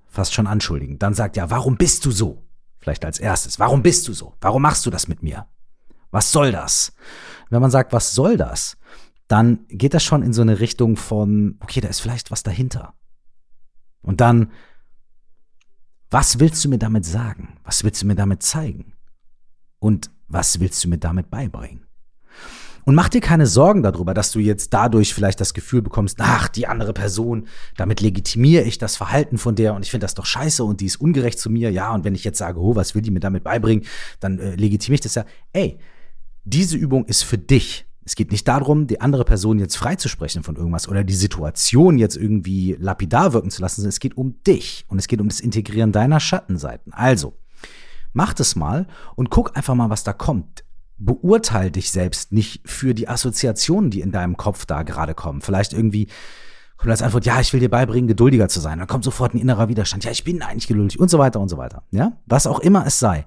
Fast 0.08 0.34
schon 0.34 0.48
anschuldigen. 0.48 1.00
Dann 1.00 1.14
sagt 1.14 1.36
ja, 1.36 1.50
warum 1.50 1.76
bist 1.76 2.06
du 2.06 2.12
so? 2.12 2.48
Vielleicht 2.80 3.04
als 3.04 3.20
erstes. 3.20 3.60
Warum 3.60 3.84
bist 3.84 4.08
du 4.08 4.14
so? 4.14 4.38
Warum 4.40 4.62
machst 4.62 4.86
du 4.86 4.90
das 4.90 5.10
mit 5.10 5.22
mir? 5.22 5.48
Was 6.12 6.32
soll 6.32 6.54
das? 6.54 6.94
Wenn 7.50 7.62
man 7.62 7.72
sagt, 7.72 7.92
was 7.92 8.16
soll 8.16 8.38
das? 8.38 8.78
dann 9.28 9.66
geht 9.68 9.94
das 9.94 10.04
schon 10.04 10.22
in 10.22 10.32
so 10.32 10.42
eine 10.42 10.60
Richtung 10.60 10.96
von, 10.96 11.58
okay, 11.60 11.82
da 11.82 11.88
ist 11.88 12.02
vielleicht 12.02 12.30
was 12.30 12.44
dahinter. 12.44 12.94
Und 14.04 14.22
dann, 14.22 14.52
was 16.12 16.40
willst 16.40 16.64
du 16.64 16.70
mir 16.70 16.78
damit 16.78 17.06
sagen? 17.06 17.58
Was 17.64 17.84
willst 17.84 18.04
du 18.04 18.06
mir 18.06 18.16
damit 18.16 18.44
zeigen? 18.44 18.94
Und 19.80 20.12
was 20.28 20.60
willst 20.60 20.84
du 20.84 20.90
mir 20.90 21.00
damit 21.00 21.32
beibringen? 21.32 21.86
Und 22.86 22.96
mach 22.96 23.10
dir 23.10 23.22
keine 23.22 23.48
Sorgen 23.48 23.82
darüber, 23.82 24.14
dass 24.14 24.32
du 24.32 24.40
jetzt 24.40 24.74
dadurch 24.74 25.14
vielleicht 25.14 25.40
das 25.40 25.54
Gefühl 25.54 25.82
bekommst, 25.82 26.18
ach, 26.20 26.50
die 26.50 26.68
andere 26.68 26.94
Person, 26.94 27.48
damit 27.78 28.02
legitimiere 28.02 28.64
ich 28.64 28.78
das 28.78 28.98
Verhalten 28.98 29.38
von 29.38 29.56
der 29.56 29.74
und 29.74 29.84
ich 29.84 29.92
finde 29.92 30.04
das 30.04 30.16
doch 30.16 30.26
scheiße 30.26 30.64
und 30.64 30.82
die 30.82 30.86
ist 30.86 30.98
ungerecht 30.98 31.40
zu 31.40 31.50
mir. 31.50 31.72
Ja, 31.72 31.94
und 31.94 32.04
wenn 32.04 32.16
ich 32.16 32.24
jetzt 32.24 32.38
sage, 32.38 32.60
oh, 32.60 32.76
was 32.76 32.94
will 32.94 33.02
die 33.02 33.12
mir 33.12 33.22
damit 33.22 33.44
beibringen, 33.44 33.86
dann 34.20 34.38
äh, 34.40 34.56
legitimiere 34.56 34.96
ich 34.96 35.02
das 35.02 35.16
ja. 35.16 35.26
Ey, 35.54 35.80
diese 36.44 36.76
Übung 36.76 37.06
ist 37.06 37.24
für 37.24 37.38
dich. 37.38 37.86
Es 38.06 38.16
geht 38.16 38.32
nicht 38.32 38.48
darum, 38.48 38.88
die 38.88 39.02
andere 39.02 39.24
Person 39.24 39.60
jetzt 39.60 39.78
freizusprechen 39.78 40.44
von 40.44 40.56
irgendwas 40.56 40.88
oder 40.88 41.04
die 41.04 41.14
Situation 41.14 41.98
jetzt 41.98 42.18
irgendwie 42.18 42.76
lapidar 42.80 43.34
wirken 43.34 43.50
zu 43.50 43.62
lassen, 43.62 43.82
sondern 43.82 43.90
es 43.90 44.00
geht 44.00 44.18
um 44.18 44.42
dich 44.44 44.86
und 44.90 45.00
es 45.00 45.08
geht 45.08 45.22
um 45.22 45.30
das 45.30 45.40
Integrieren 45.40 45.92
deiner 45.92 46.20
Schattenseiten. 46.20 46.94
Also, 46.94 47.34
mach 48.12 48.34
das 48.34 48.56
mal 48.56 48.88
und 49.16 49.30
guck 49.30 49.56
einfach 49.56 49.76
mal, 49.76 49.90
was 49.90 50.04
da 50.04 50.14
kommt. 50.14 50.66
Beurteil 50.98 51.72
dich 51.72 51.92
selbst 51.92 52.32
nicht 52.32 52.62
für 52.70 52.94
die 52.94 53.08
Assoziationen, 53.08 53.90
die 53.90 54.02
in 54.02 54.12
deinem 54.12 54.38
Kopf 54.38 54.66
da 54.66 54.84
gerade 54.84 55.14
kommen. 55.16 55.42
Vielleicht 55.42 55.74
irgendwie 55.74 56.08
kommt 56.78 56.92
als 56.92 57.02
Antwort, 57.02 57.26
ja, 57.26 57.40
ich 57.40 57.54
will 57.54 57.62
dir 57.62 57.70
beibringen, 57.70 58.08
geduldiger 58.08 58.50
zu 58.50 58.60
sein. 58.60 58.80
Dann 58.80 58.88
kommt 58.88 59.06
sofort 59.06 59.34
ein 59.34 59.40
innerer 59.40 59.70
Widerstand, 59.70 60.04
ja, 60.04 60.12
ich 60.12 60.24
bin 60.24 60.42
eigentlich 60.42 60.68
geduldig 60.68 61.00
und 61.00 61.10
so 61.10 61.18
weiter 61.18 61.40
und 61.40 61.50
so 61.50 61.58
weiter. 61.58 61.84
Ja, 61.92 62.18
was 62.26 62.48
auch 62.48 62.60
immer 62.60 62.86
es 62.86 63.00
sei. 63.00 63.26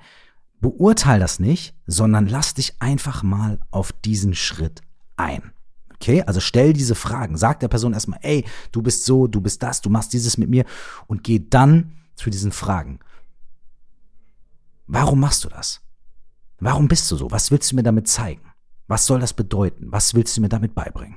Beurteil 0.61 1.21
das 1.21 1.39
nicht, 1.39 1.75
sondern 1.87 2.27
lass 2.27 2.55
dich 2.55 2.81
einfach 2.81 3.23
mal 3.23 3.61
auf 3.71 3.93
diesen 3.93 4.35
Schritt 4.35 4.83
ein. 5.17 5.53
Okay, 5.95 6.23
also 6.23 6.41
stell 6.41 6.73
diese 6.73 6.95
Fragen. 6.95 7.37
Sag 7.37 7.61
der 7.61 7.69
Person 7.69 7.95
erstmal, 7.95 8.21
ey, 8.23 8.45
du 8.73 8.83
bist 8.83 9.05
so, 9.05 9.27
du 9.27 9.41
bist 9.41 9.63
das, 9.63 9.81
du 9.81 9.91
machst 9.91 10.13
dieses 10.13 10.39
mit 10.39 10.51
mir 10.51 10.65
und 11.07 11.25
geh 11.25 11.39
dann 11.49 11.97
zu 12.15 12.31
diesen 12.31 12.53
Fragen. 12.53 13.01
Warum 14.87 15.21
machst 15.21 15.45
du 15.45 15.49
das? 15.49 15.81
Warum 16.59 16.89
bist 16.89 17.11
du 17.11 17.17
so? 17.17 17.31
Was 17.31 17.51
willst 17.51 17.73
du 17.73 17.77
mir 17.77 17.83
damit 17.83 18.09
zeigen? 18.09 18.43
Was 18.87 19.07
soll 19.07 19.21
das 19.21 19.33
bedeuten? 19.33 19.91
Was 19.91 20.15
willst 20.15 20.37
du 20.37 20.41
mir 20.41 20.49
damit 20.49 20.75
beibringen? 20.75 21.17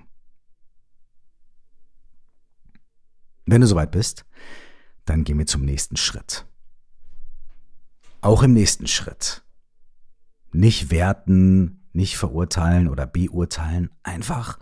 Wenn 3.45 3.61
du 3.61 3.67
soweit 3.67 3.91
bist, 3.91 4.25
dann 5.05 5.23
gehen 5.23 5.37
wir 5.39 5.45
zum 5.45 5.63
nächsten 5.63 5.97
Schritt. 5.97 6.45
Auch 8.21 8.43
im 8.43 8.53
nächsten 8.53 8.87
Schritt. 8.87 9.43
Nicht 10.51 10.91
werten, 10.91 11.87
nicht 11.93 12.17
verurteilen 12.17 12.87
oder 12.87 13.07
beurteilen, 13.07 13.91
einfach 14.03 14.59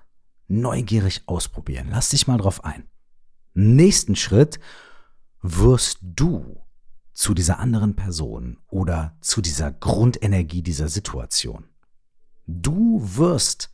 neugierig 0.47 1.23
ausprobieren. 1.25 1.87
Lass 1.89 2.09
dich 2.09 2.27
mal 2.27 2.37
drauf 2.37 2.63
ein. 2.63 2.87
Nächsten 3.53 4.15
Schritt 4.15 4.59
wirst 5.41 5.99
du 6.01 6.61
zu 7.13 7.33
dieser 7.33 7.59
anderen 7.59 7.95
Person 7.95 8.57
oder 8.67 9.17
zu 9.21 9.41
dieser 9.41 9.71
Grundenergie 9.71 10.61
dieser 10.61 10.87
Situation. 10.87 11.65
Du 12.45 13.01
wirst 13.01 13.71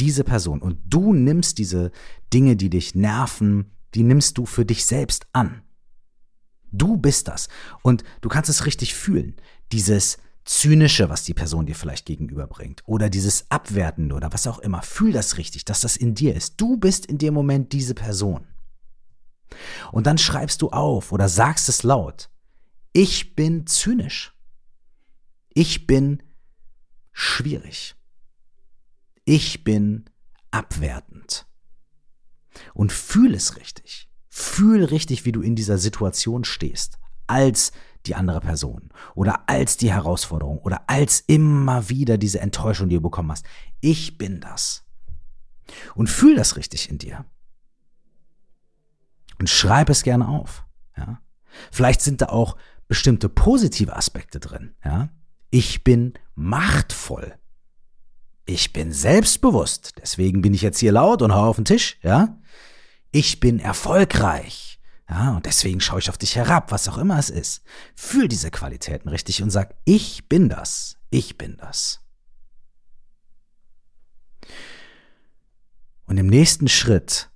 diese 0.00 0.24
Person 0.24 0.60
und 0.60 0.78
du 0.86 1.12
nimmst 1.12 1.58
diese 1.58 1.92
Dinge, 2.32 2.56
die 2.56 2.70
dich 2.70 2.94
nerven, 2.94 3.70
die 3.94 4.02
nimmst 4.02 4.38
du 4.38 4.46
für 4.46 4.64
dich 4.64 4.86
selbst 4.86 5.26
an. 5.32 5.62
Du 6.72 6.96
bist 6.96 7.28
das. 7.28 7.48
Und 7.82 8.04
du 8.20 8.28
kannst 8.28 8.50
es 8.50 8.66
richtig 8.66 8.94
fühlen. 8.94 9.36
Dieses 9.72 10.18
Zynische, 10.44 11.08
was 11.08 11.22
die 11.24 11.34
Person 11.34 11.66
dir 11.66 11.74
vielleicht 11.74 12.06
gegenüberbringt. 12.06 12.82
Oder 12.86 13.08
dieses 13.08 13.50
Abwertende 13.50 14.14
oder 14.14 14.32
was 14.32 14.46
auch 14.46 14.58
immer. 14.58 14.82
Fühl 14.82 15.12
das 15.12 15.36
richtig, 15.38 15.64
dass 15.64 15.80
das 15.80 15.96
in 15.96 16.14
dir 16.14 16.34
ist. 16.34 16.60
Du 16.60 16.76
bist 16.76 17.06
in 17.06 17.18
dem 17.18 17.34
Moment 17.34 17.72
diese 17.72 17.94
Person. 17.94 18.46
Und 19.92 20.06
dann 20.06 20.18
schreibst 20.18 20.62
du 20.62 20.70
auf 20.70 21.12
oder 21.12 21.28
sagst 21.28 21.68
es 21.68 21.82
laut. 21.82 22.30
Ich 22.92 23.36
bin 23.36 23.66
zynisch. 23.66 24.34
Ich 25.54 25.86
bin 25.86 26.22
schwierig. 27.12 27.94
Ich 29.24 29.64
bin 29.64 30.06
abwertend. 30.50 31.46
Und 32.74 32.92
fühl 32.92 33.34
es 33.34 33.56
richtig. 33.56 34.09
Fühl 34.30 34.84
richtig, 34.84 35.24
wie 35.24 35.32
du 35.32 35.42
in 35.42 35.56
dieser 35.56 35.76
Situation 35.76 36.44
stehst, 36.44 36.98
als 37.26 37.72
die 38.06 38.14
andere 38.14 38.40
Person 38.40 38.88
oder 39.14 39.48
als 39.48 39.76
die 39.76 39.92
Herausforderung 39.92 40.58
oder 40.58 40.88
als 40.88 41.20
immer 41.26 41.88
wieder 41.88 42.16
diese 42.16 42.40
Enttäuschung, 42.40 42.88
die 42.88 42.96
du 42.96 43.02
bekommen 43.02 43.30
hast. 43.30 43.44
Ich 43.80 44.16
bin 44.16 44.40
das. 44.40 44.84
Und 45.94 46.08
fühl 46.08 46.36
das 46.36 46.56
richtig 46.56 46.90
in 46.90 46.98
dir. 46.98 47.24
Und 49.38 49.48
schreib 49.48 49.90
es 49.90 50.02
gerne 50.02 50.28
auf. 50.28 50.64
Ja? 50.96 51.20
Vielleicht 51.70 52.00
sind 52.00 52.20
da 52.20 52.26
auch 52.26 52.56
bestimmte 52.88 53.28
positive 53.28 53.96
Aspekte 53.96 54.40
drin. 54.40 54.74
Ja? 54.84 55.10
Ich 55.50 55.84
bin 55.84 56.14
machtvoll. 56.34 57.34
Ich 58.46 58.72
bin 58.72 58.92
selbstbewusst. 58.92 59.94
Deswegen 60.00 60.42
bin 60.42 60.54
ich 60.54 60.62
jetzt 60.62 60.78
hier 60.78 60.92
laut 60.92 61.22
und 61.22 61.34
hau 61.34 61.48
auf 61.48 61.56
den 61.56 61.64
Tisch. 61.64 61.98
Ja? 62.02 62.38
Ich 63.12 63.40
bin 63.40 63.58
erfolgreich. 63.58 64.80
Ja, 65.08 65.34
und 65.36 65.46
deswegen 65.46 65.80
schaue 65.80 65.98
ich 65.98 66.08
auf 66.08 66.18
dich 66.18 66.36
herab, 66.36 66.70
was 66.70 66.86
auch 66.88 66.98
immer 66.98 67.18
es 67.18 67.30
ist. 67.30 67.62
Fühl 67.96 68.28
diese 68.28 68.52
Qualitäten 68.52 69.08
richtig 69.08 69.42
und 69.42 69.50
sag, 69.50 69.74
ich 69.84 70.28
bin 70.28 70.48
das. 70.48 70.96
Ich 71.10 71.36
bin 71.36 71.56
das. 71.56 72.00
Und 76.06 76.16
im 76.16 76.28
nächsten 76.28 76.68
Schritt 76.68 77.30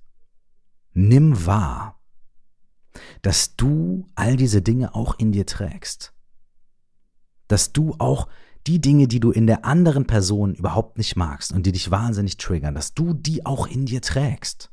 nimm 0.93 1.45
wahr, 1.45 1.99
dass 3.21 3.57
du 3.57 4.07
all 4.15 4.37
diese 4.37 4.61
Dinge 4.61 4.95
auch 4.95 5.19
in 5.19 5.33
dir 5.33 5.45
trägst. 5.45 6.13
Dass 7.49 7.73
du 7.73 7.95
auch 7.99 8.29
die 8.67 8.79
Dinge, 8.79 9.07
die 9.07 9.19
du 9.19 9.31
in 9.31 9.47
der 9.47 9.65
anderen 9.65 10.07
Person 10.07 10.55
überhaupt 10.55 10.97
nicht 10.97 11.17
magst 11.17 11.51
und 11.51 11.65
die 11.65 11.73
dich 11.73 11.91
wahnsinnig 11.91 12.37
triggern, 12.37 12.73
dass 12.73 12.93
du 12.93 13.13
die 13.13 13.45
auch 13.45 13.67
in 13.67 13.85
dir 13.85 14.01
trägst. 14.01 14.71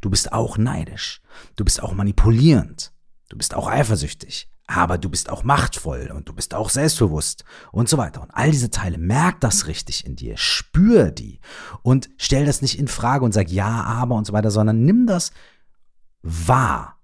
Du 0.00 0.10
bist 0.10 0.32
auch 0.32 0.58
neidisch. 0.58 1.20
Du 1.56 1.64
bist 1.64 1.82
auch 1.82 1.92
manipulierend. 1.92 2.92
Du 3.28 3.36
bist 3.36 3.54
auch 3.54 3.68
eifersüchtig. 3.68 4.48
Aber 4.68 4.98
du 4.98 5.08
bist 5.08 5.30
auch 5.30 5.44
machtvoll 5.44 6.10
und 6.12 6.28
du 6.28 6.32
bist 6.32 6.52
auch 6.52 6.70
selbstbewusst 6.70 7.44
und 7.70 7.88
so 7.88 7.98
weiter. 7.98 8.20
Und 8.20 8.32
all 8.32 8.50
diese 8.50 8.70
Teile, 8.70 8.98
merk 8.98 9.40
das 9.40 9.68
richtig 9.68 10.04
in 10.04 10.16
dir, 10.16 10.36
spür 10.36 11.12
die 11.12 11.38
und 11.82 12.10
stell 12.16 12.44
das 12.44 12.62
nicht 12.62 12.76
in 12.78 12.88
Frage 12.88 13.24
und 13.24 13.32
sag 13.32 13.48
ja, 13.48 13.84
aber 13.84 14.16
und 14.16 14.26
so 14.26 14.32
weiter, 14.32 14.50
sondern 14.50 14.84
nimm 14.84 15.06
das 15.06 15.30
wahr. 16.22 17.00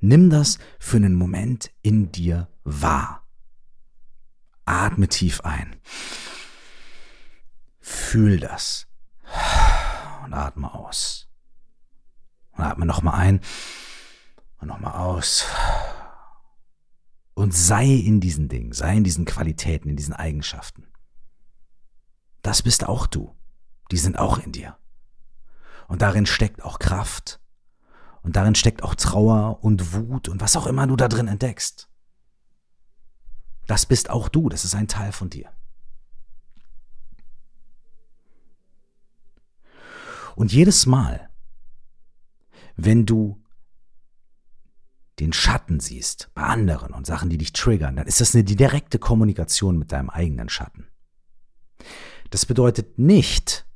Nimm 0.00 0.30
das 0.30 0.58
für 0.78 0.96
einen 0.96 1.14
Moment 1.14 1.70
in 1.82 2.12
dir 2.12 2.48
wahr. 2.64 3.26
Atme 4.64 5.08
tief 5.08 5.42
ein. 5.42 5.76
Fühl 7.80 8.40
das. 8.40 8.86
Und 10.24 10.32
atme 10.32 10.72
aus. 10.74 11.28
Und 12.56 12.64
atme 12.64 12.86
nochmal 12.86 13.14
ein 13.14 13.40
und 14.60 14.68
nochmal 14.68 14.94
aus. 14.94 15.46
Und 17.34 17.54
sei 17.54 17.86
in 17.86 18.20
diesen 18.20 18.48
Dingen, 18.48 18.72
sei 18.72 18.96
in 18.96 19.04
diesen 19.04 19.26
Qualitäten, 19.26 19.90
in 19.90 19.96
diesen 19.96 20.14
Eigenschaften. 20.14 20.86
Das 22.42 22.62
bist 22.62 22.86
auch 22.86 23.06
du. 23.06 23.36
Die 23.90 23.98
sind 23.98 24.18
auch 24.18 24.38
in 24.38 24.52
dir. 24.52 24.76
Und 25.86 26.02
darin 26.02 26.26
steckt 26.26 26.62
auch 26.62 26.78
Kraft. 26.78 27.40
Und 28.22 28.36
darin 28.36 28.54
steckt 28.54 28.82
auch 28.82 28.94
Trauer 28.94 29.62
und 29.62 29.92
Wut 29.92 30.28
und 30.28 30.40
was 30.40 30.56
auch 30.56 30.66
immer 30.66 30.86
du 30.86 30.96
da 30.96 31.08
drin 31.08 31.28
entdeckst. 31.28 31.88
Das 33.66 33.86
bist 33.86 34.10
auch 34.10 34.28
du, 34.28 34.48
das 34.48 34.64
ist 34.64 34.74
ein 34.74 34.88
Teil 34.88 35.12
von 35.12 35.30
dir. 35.30 35.50
Und 40.34 40.52
jedes 40.52 40.86
Mal, 40.86 41.30
wenn 42.76 43.06
du 43.06 43.42
den 45.18 45.32
Schatten 45.32 45.80
siehst 45.80 46.30
bei 46.34 46.42
anderen 46.42 46.92
und 46.92 47.06
Sachen, 47.06 47.30
die 47.30 47.38
dich 47.38 47.52
triggern, 47.52 47.96
dann 47.96 48.06
ist 48.06 48.20
das 48.20 48.34
eine 48.34 48.44
direkte 48.44 48.98
Kommunikation 48.98 49.78
mit 49.78 49.92
deinem 49.92 50.10
eigenen 50.10 50.48
Schatten. 50.48 50.88
Das 52.30 52.44
bedeutet 52.44 52.98
nicht, 52.98 53.66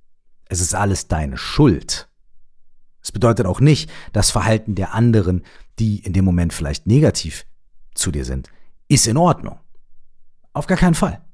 es 0.47 0.61
ist 0.61 0.75
alles 0.75 1.09
deine 1.09 1.39
Schuld. 1.39 2.09
Es 3.03 3.13
bedeutet 3.13 3.47
auch 3.47 3.61
nicht, 3.61 3.91
das 4.13 4.31
Verhalten 4.31 4.75
der 4.75 4.93
anderen, 4.93 5.45
die 5.79 6.01
in 6.01 6.13
dem 6.13 6.25
Moment 6.25 6.53
vielleicht 6.53 6.87
negativ 6.87 7.47
zu 7.95 8.11
dir 8.11 8.27
sind, 8.27 8.51
ist 8.89 9.07
in 9.07 9.17
Ordnung. 9.17 9.59
Auf 10.53 10.67
gar 10.67 10.77
keinen 10.77 10.95
Fall. 10.95 11.25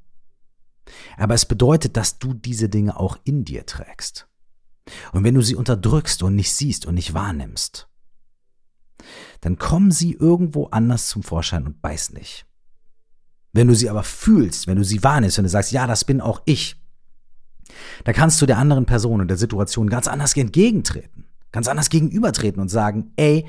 Aber 1.16 1.34
es 1.34 1.46
bedeutet, 1.46 1.96
dass 1.96 2.18
du 2.20 2.32
diese 2.34 2.68
Dinge 2.68 2.98
auch 3.00 3.18
in 3.24 3.44
dir 3.44 3.66
trägst. 3.66 4.28
Und 5.12 5.24
wenn 5.24 5.34
du 5.34 5.42
sie 5.42 5.56
unterdrückst 5.56 6.22
und 6.22 6.34
nicht 6.34 6.52
siehst 6.52 6.86
und 6.86 6.94
nicht 6.94 7.14
wahrnimmst, 7.14 7.88
dann 9.40 9.58
kommen 9.58 9.90
sie 9.90 10.12
irgendwo 10.12 10.66
anders 10.66 11.08
zum 11.08 11.22
Vorschein 11.22 11.66
und 11.66 11.82
beiß 11.82 12.12
nicht. 12.12 12.46
Wenn 13.52 13.68
du 13.68 13.74
sie 13.74 13.90
aber 13.90 14.02
fühlst, 14.02 14.66
wenn 14.66 14.76
du 14.76 14.84
sie 14.84 15.02
wahrnimmst, 15.02 15.38
wenn 15.38 15.44
du 15.44 15.50
sagst, 15.50 15.72
ja, 15.72 15.86
das 15.86 16.04
bin 16.04 16.20
auch 16.20 16.42
ich, 16.44 16.76
da 18.04 18.12
kannst 18.12 18.40
du 18.40 18.46
der 18.46 18.58
anderen 18.58 18.86
Person 18.86 19.20
und 19.20 19.28
der 19.28 19.36
Situation 19.36 19.88
ganz 19.88 20.06
anders 20.06 20.36
entgegentreten, 20.36 21.26
ganz 21.52 21.68
anders 21.68 21.90
gegenübertreten 21.90 22.60
und 22.60 22.68
sagen, 22.68 23.12
ey, 23.16 23.46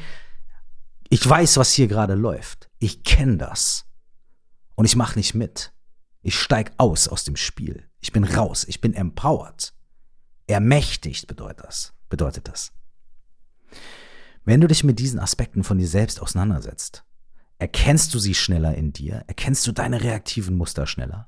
ich 1.10 1.28
weiß, 1.28 1.58
was 1.58 1.74
hier 1.74 1.88
gerade 1.88 2.16
läuft. 2.16 2.70
Ich 2.80 3.04
kenne 3.04 3.38
das. 3.38 3.86
Und 4.76 4.86
ich 4.86 4.96
mache 4.96 5.18
nicht 5.18 5.34
mit. 5.34 5.74
Ich 6.22 6.38
steig 6.38 6.72
aus 6.78 7.08
aus 7.08 7.24
dem 7.24 7.36
Spiel. 7.36 7.90
Ich 8.00 8.12
bin 8.12 8.24
raus. 8.24 8.66
Ich 8.68 8.82
bin 8.82 8.94
empowered. 8.94 9.74
Ermächtigt 10.48 11.28
bedeutet 11.28 11.66
das. 11.66 11.94
Bedeutet 12.10 12.48
das. 12.48 12.72
Wenn 14.46 14.62
du 14.62 14.68
dich 14.68 14.86
mit 14.86 14.98
diesen 14.98 15.20
Aspekten 15.20 15.64
von 15.64 15.78
dir 15.78 15.88
selbst 15.88 16.22
auseinandersetzt, 16.22 17.04
erkennst 17.60 18.14
du 18.14 18.20
sie 18.20 18.34
schneller 18.34 18.76
in 18.76 18.94
dir, 18.94 19.26
erkennst 19.28 19.68
du 19.68 19.74
deine 19.74 20.02
reaktiven 20.02 20.56
Muster 20.56 20.88
schneller, 20.88 21.28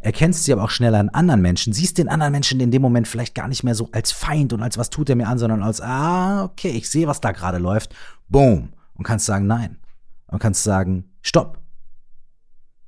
erkennst 0.00 0.44
sie 0.44 0.52
aber 0.54 0.64
auch 0.64 0.70
schneller 0.70 1.00
in 1.00 1.10
anderen 1.10 1.42
Menschen, 1.42 1.74
siehst 1.74 1.98
den 1.98 2.08
anderen 2.08 2.32
Menschen 2.32 2.60
in 2.60 2.70
dem 2.70 2.80
Moment 2.80 3.08
vielleicht 3.08 3.34
gar 3.34 3.48
nicht 3.48 3.62
mehr 3.62 3.74
so 3.74 3.90
als 3.92 4.10
Feind 4.10 4.54
und 4.54 4.62
als 4.62 4.78
was 4.78 4.88
tut 4.88 5.10
er 5.10 5.16
mir 5.16 5.28
an, 5.28 5.38
sondern 5.38 5.62
als, 5.62 5.82
ah, 5.82 6.44
okay, 6.44 6.70
ich 6.70 6.88
sehe, 6.88 7.06
was 7.06 7.20
da 7.20 7.32
gerade 7.32 7.58
läuft, 7.58 7.94
boom, 8.28 8.72
und 8.94 9.04
kannst 9.04 9.26
sagen, 9.26 9.46
nein. 9.46 9.78
Und 10.28 10.38
kannst 10.38 10.64
sagen, 10.64 11.10
stopp. 11.20 11.60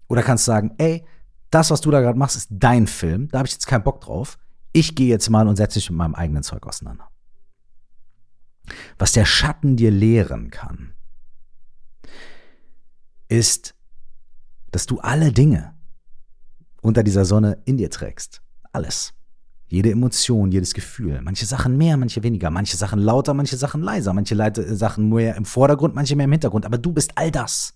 Oder 0.08 0.22
kannst 0.22 0.44
sagen, 0.44 0.74
ey, 0.78 1.04
das, 1.50 1.70
was 1.70 1.80
du 1.80 1.90
da 1.90 2.00
gerade 2.00 2.18
machst, 2.18 2.36
ist 2.36 2.48
dein 2.50 2.86
Film, 2.86 3.28
da 3.28 3.38
habe 3.38 3.46
ich 3.46 3.52
jetzt 3.52 3.66
keinen 3.66 3.84
Bock 3.84 4.00
drauf. 4.00 4.38
Ich 4.76 4.94
gehe 4.94 5.08
jetzt 5.08 5.30
mal 5.30 5.48
und 5.48 5.56
setze 5.56 5.78
mich 5.78 5.90
mit 5.90 5.98
meinem 5.98 6.14
eigenen 6.14 6.42
Zeug 6.42 6.66
auseinander 6.66 7.08
was 8.98 9.12
der 9.12 9.24
Schatten 9.24 9.76
dir 9.76 9.90
lehren 9.90 10.50
kann, 10.50 10.92
ist, 13.28 13.74
dass 14.70 14.86
du 14.86 15.00
alle 15.00 15.32
Dinge 15.32 15.74
unter 16.80 17.02
dieser 17.02 17.24
Sonne 17.24 17.58
in 17.64 17.76
dir 17.76 17.90
trägst. 17.90 18.42
Alles. 18.72 19.12
Jede 19.68 19.90
Emotion, 19.90 20.52
jedes 20.52 20.74
Gefühl. 20.74 21.20
Manche 21.22 21.44
Sachen 21.44 21.76
mehr, 21.76 21.96
manche 21.96 22.22
weniger. 22.22 22.50
Manche 22.50 22.76
Sachen 22.76 23.00
lauter, 23.00 23.34
manche 23.34 23.56
Sachen 23.56 23.82
leiser. 23.82 24.12
Manche 24.12 24.36
Sachen 24.76 25.08
mehr 25.08 25.34
im 25.34 25.44
Vordergrund, 25.44 25.94
manche 25.94 26.14
mehr 26.14 26.24
im 26.24 26.32
Hintergrund. 26.32 26.64
Aber 26.64 26.78
du 26.78 26.92
bist 26.92 27.12
all 27.16 27.32
das. 27.32 27.74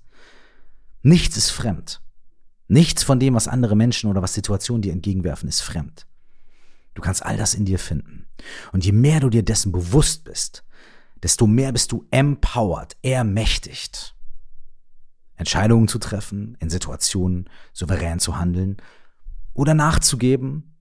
Nichts 1.02 1.36
ist 1.36 1.50
fremd. 1.50 2.00
Nichts 2.68 3.02
von 3.02 3.18
dem, 3.18 3.34
was 3.34 3.48
andere 3.48 3.74
Menschen 3.74 4.08
oder 4.08 4.22
was 4.22 4.34
Situationen 4.34 4.82
dir 4.82 4.92
entgegenwerfen, 4.92 5.48
ist 5.48 5.62
fremd. 5.62 6.06
Du 7.00 7.06
kannst 7.06 7.24
all 7.24 7.38
das 7.38 7.54
in 7.54 7.64
dir 7.64 7.78
finden. 7.78 8.26
Und 8.72 8.84
je 8.84 8.92
mehr 8.92 9.20
du 9.20 9.30
dir 9.30 9.42
dessen 9.42 9.72
bewusst 9.72 10.24
bist, 10.24 10.64
desto 11.22 11.46
mehr 11.46 11.72
bist 11.72 11.92
du 11.92 12.04
empowered, 12.10 12.94
ermächtigt. 13.00 14.14
Entscheidungen 15.36 15.88
zu 15.88 15.98
treffen, 15.98 16.58
in 16.60 16.68
Situationen 16.68 17.48
souverän 17.72 18.20
zu 18.20 18.38
handeln 18.38 18.76
oder 19.54 19.72
nachzugeben 19.72 20.76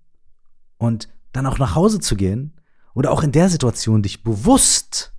und 0.77 1.08
dann 1.32 1.45
auch 1.45 1.58
nach 1.58 1.75
Hause 1.75 2.01
zu 2.01 2.17
gehen 2.17 2.60
oder 2.93 3.12
auch 3.12 3.23
in 3.23 3.32
der 3.32 3.47
Situation 3.47 4.03
dich 4.03 4.21
bewusst 4.21 5.13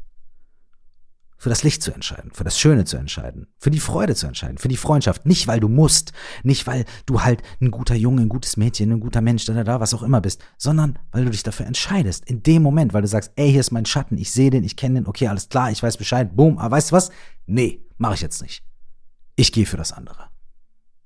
für 1.40 1.48
das 1.48 1.62
Licht 1.62 1.82
zu 1.82 1.90
entscheiden, 1.90 2.30
für 2.34 2.44
das 2.44 2.60
Schöne 2.60 2.84
zu 2.84 2.98
entscheiden, 2.98 3.46
für 3.56 3.70
die 3.70 3.80
Freude 3.80 4.14
zu 4.14 4.26
entscheiden, 4.26 4.58
für 4.58 4.68
die 4.68 4.76
Freundschaft. 4.76 5.24
Nicht, 5.24 5.48
weil 5.48 5.58
du 5.58 5.68
musst, 5.68 6.12
nicht, 6.42 6.66
weil 6.66 6.84
du 7.06 7.22
halt 7.22 7.42
ein 7.62 7.70
guter 7.70 7.94
Junge, 7.94 8.20
ein 8.20 8.28
gutes 8.28 8.58
Mädchen, 8.58 8.92
ein 8.92 9.00
guter 9.00 9.22
Mensch, 9.22 9.46
da, 9.46 9.64
da, 9.64 9.80
was 9.80 9.94
auch 9.94 10.02
immer 10.02 10.20
bist, 10.20 10.44
sondern 10.58 10.98
weil 11.12 11.24
du 11.24 11.30
dich 11.30 11.42
dafür 11.42 11.64
entscheidest. 11.64 12.26
In 12.26 12.42
dem 12.42 12.62
Moment, 12.62 12.92
weil 12.92 13.00
du 13.00 13.08
sagst, 13.08 13.32
ey, 13.36 13.50
hier 13.50 13.60
ist 13.60 13.70
mein 13.70 13.86
Schatten, 13.86 14.18
ich 14.18 14.30
sehe 14.32 14.50
den, 14.50 14.64
ich 14.64 14.76
kenne 14.76 15.00
den, 15.00 15.06
okay, 15.06 15.28
alles 15.28 15.48
klar, 15.48 15.70
ich 15.70 15.82
weiß 15.82 15.96
Bescheid, 15.96 16.36
boom, 16.36 16.58
aber 16.58 16.76
weißt 16.76 16.90
du 16.90 16.96
was? 16.96 17.10
Nee, 17.46 17.86
mache 17.96 18.14
ich 18.14 18.20
jetzt 18.20 18.42
nicht. 18.42 18.62
Ich 19.34 19.50
gehe 19.50 19.64
für 19.64 19.78
das 19.78 19.92
andere. 19.92 20.28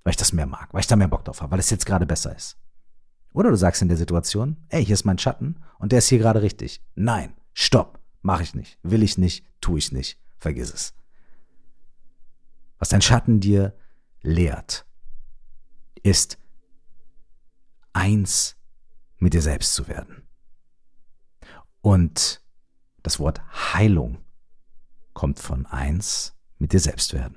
Weil 0.02 0.10
ich 0.10 0.16
das 0.16 0.32
mehr 0.32 0.46
mag, 0.46 0.74
weil 0.74 0.80
ich 0.80 0.88
da 0.88 0.96
mehr 0.96 1.06
Bock 1.06 1.24
drauf 1.24 1.42
habe, 1.42 1.52
weil 1.52 1.60
es 1.60 1.70
jetzt 1.70 1.86
gerade 1.86 2.06
besser 2.06 2.34
ist. 2.34 2.58
Oder 3.32 3.50
du 3.50 3.56
sagst 3.56 3.82
in 3.82 3.88
der 3.88 3.96
Situation, 3.96 4.56
ey, 4.68 4.84
hier 4.84 4.94
ist 4.94 5.04
mein 5.04 5.18
Schatten 5.18 5.60
und 5.78 5.92
der 5.92 6.00
ist 6.00 6.08
hier 6.08 6.18
gerade 6.18 6.42
richtig. 6.42 6.82
Nein, 6.96 7.34
stopp, 7.52 8.00
mache 8.20 8.42
ich 8.42 8.56
nicht, 8.56 8.80
will 8.82 9.04
ich 9.04 9.16
nicht, 9.16 9.46
tue 9.60 9.78
ich 9.78 9.92
nicht 9.92 10.18
vergiss 10.44 10.72
es. 10.72 10.94
Was 12.78 12.90
dein 12.90 13.02
Schatten 13.02 13.40
dir 13.40 13.74
lehrt, 14.20 14.86
ist 16.02 16.38
eins 17.94 18.56
mit 19.16 19.32
dir 19.32 19.40
selbst 19.40 19.72
zu 19.72 19.88
werden. 19.88 20.28
Und 21.80 22.42
das 23.02 23.18
Wort 23.18 23.40
Heilung 23.72 24.18
kommt 25.14 25.38
von 25.38 25.64
eins 25.64 26.34
mit 26.58 26.72
dir 26.72 26.80
selbst 26.80 27.14
werden. 27.14 27.36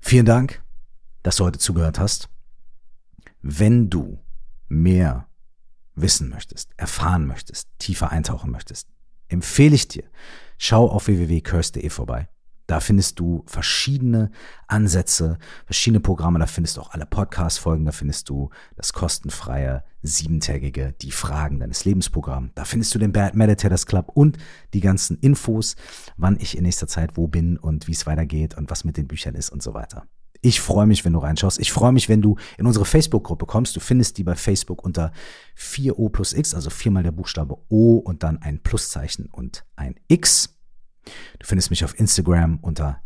Vielen 0.00 0.26
Dank, 0.26 0.62
dass 1.22 1.36
du 1.36 1.44
heute 1.44 1.58
zugehört 1.58 1.98
hast. 1.98 2.30
Wenn 3.42 3.90
du 3.90 4.18
mehr 4.68 5.28
wissen 5.94 6.30
möchtest, 6.30 6.72
erfahren 6.78 7.26
möchtest, 7.26 7.68
tiefer 7.78 8.10
eintauchen 8.10 8.50
möchtest, 8.50 8.88
empfehle 9.34 9.74
ich 9.74 9.88
dir, 9.88 10.04
schau 10.58 10.88
auf 10.88 11.06
www.curse.de 11.06 11.88
vorbei. 11.90 12.28
Da 12.66 12.80
findest 12.80 13.20
du 13.20 13.42
verschiedene 13.46 14.30
Ansätze, 14.68 15.38
verschiedene 15.66 16.00
Programme. 16.00 16.38
Da 16.38 16.46
findest 16.46 16.76
du 16.76 16.80
auch 16.80 16.92
alle 16.92 17.04
Podcast-Folgen. 17.04 17.84
Da 17.84 17.92
findest 17.92 18.30
du 18.30 18.48
das 18.76 18.94
kostenfreie, 18.94 19.84
siebentägige 20.02 20.94
Die 21.02 21.10
Fragen 21.10 21.60
deines 21.60 21.84
Lebensprogramm. 21.84 22.52
Da 22.54 22.64
findest 22.64 22.94
du 22.94 22.98
den 22.98 23.12
Bad 23.12 23.34
Meditators 23.34 23.84
Club 23.84 24.10
und 24.14 24.38
die 24.72 24.80
ganzen 24.80 25.18
Infos, 25.18 25.76
wann 26.16 26.38
ich 26.40 26.56
in 26.56 26.62
nächster 26.62 26.86
Zeit 26.86 27.18
wo 27.18 27.28
bin 27.28 27.58
und 27.58 27.86
wie 27.86 27.92
es 27.92 28.06
weitergeht 28.06 28.56
und 28.56 28.70
was 28.70 28.84
mit 28.84 28.96
den 28.96 29.08
Büchern 29.08 29.34
ist 29.34 29.50
und 29.50 29.62
so 29.62 29.74
weiter. 29.74 30.06
Ich 30.44 30.60
freue 30.60 30.86
mich, 30.86 31.06
wenn 31.06 31.14
du 31.14 31.20
reinschaust. 31.20 31.58
Ich 31.58 31.72
freue 31.72 31.92
mich, 31.92 32.10
wenn 32.10 32.20
du 32.20 32.36
in 32.58 32.66
unsere 32.66 32.84
Facebook-Gruppe 32.84 33.46
kommst. 33.46 33.74
Du 33.76 33.80
findest 33.80 34.18
die 34.18 34.24
bei 34.24 34.34
Facebook 34.34 34.84
unter 34.84 35.10
4O 35.58 36.10
plus 36.10 36.34
X, 36.34 36.54
also 36.54 36.68
viermal 36.68 37.02
der 37.02 37.12
Buchstabe 37.12 37.56
O 37.70 37.96
und 37.96 38.22
dann 38.22 38.36
ein 38.42 38.62
Pluszeichen 38.62 39.30
und 39.32 39.64
ein 39.74 39.94
X. 40.06 40.58
Du 41.38 41.46
findest 41.46 41.70
mich 41.70 41.82
auf 41.82 41.98
Instagram 41.98 42.58
unter 42.60 43.00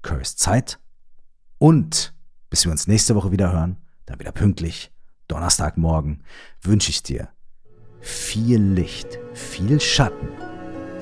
@cursedzeit 0.00 0.78
und 1.58 2.14
Bis 2.48 2.66
wir 2.66 2.72
uns 2.72 2.86
nächste 2.86 3.14
Woche 3.14 3.32
wieder 3.32 3.50
hören, 3.50 3.78
dann 4.04 4.20
wieder 4.20 4.30
pünktlich, 4.30 4.92
Donnerstagmorgen, 5.26 6.22
wünsche 6.60 6.90
ich 6.90 7.02
dir 7.02 7.30
viel 8.00 8.60
Licht, 8.60 9.18
viel 9.32 9.80
Schatten 9.80 10.28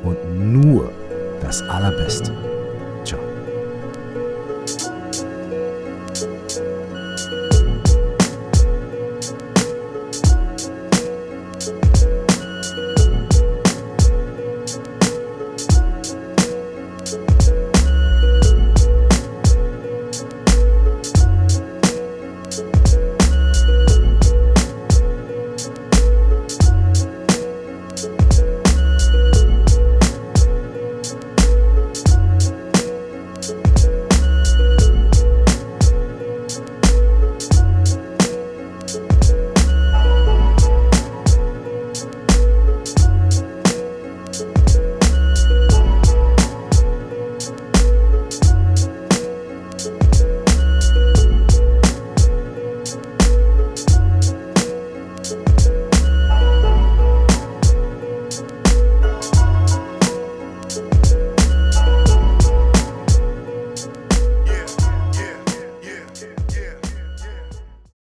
und 0.05 0.53
nur 0.53 0.93
das 1.41 1.61
Allerbeste. 1.63 2.50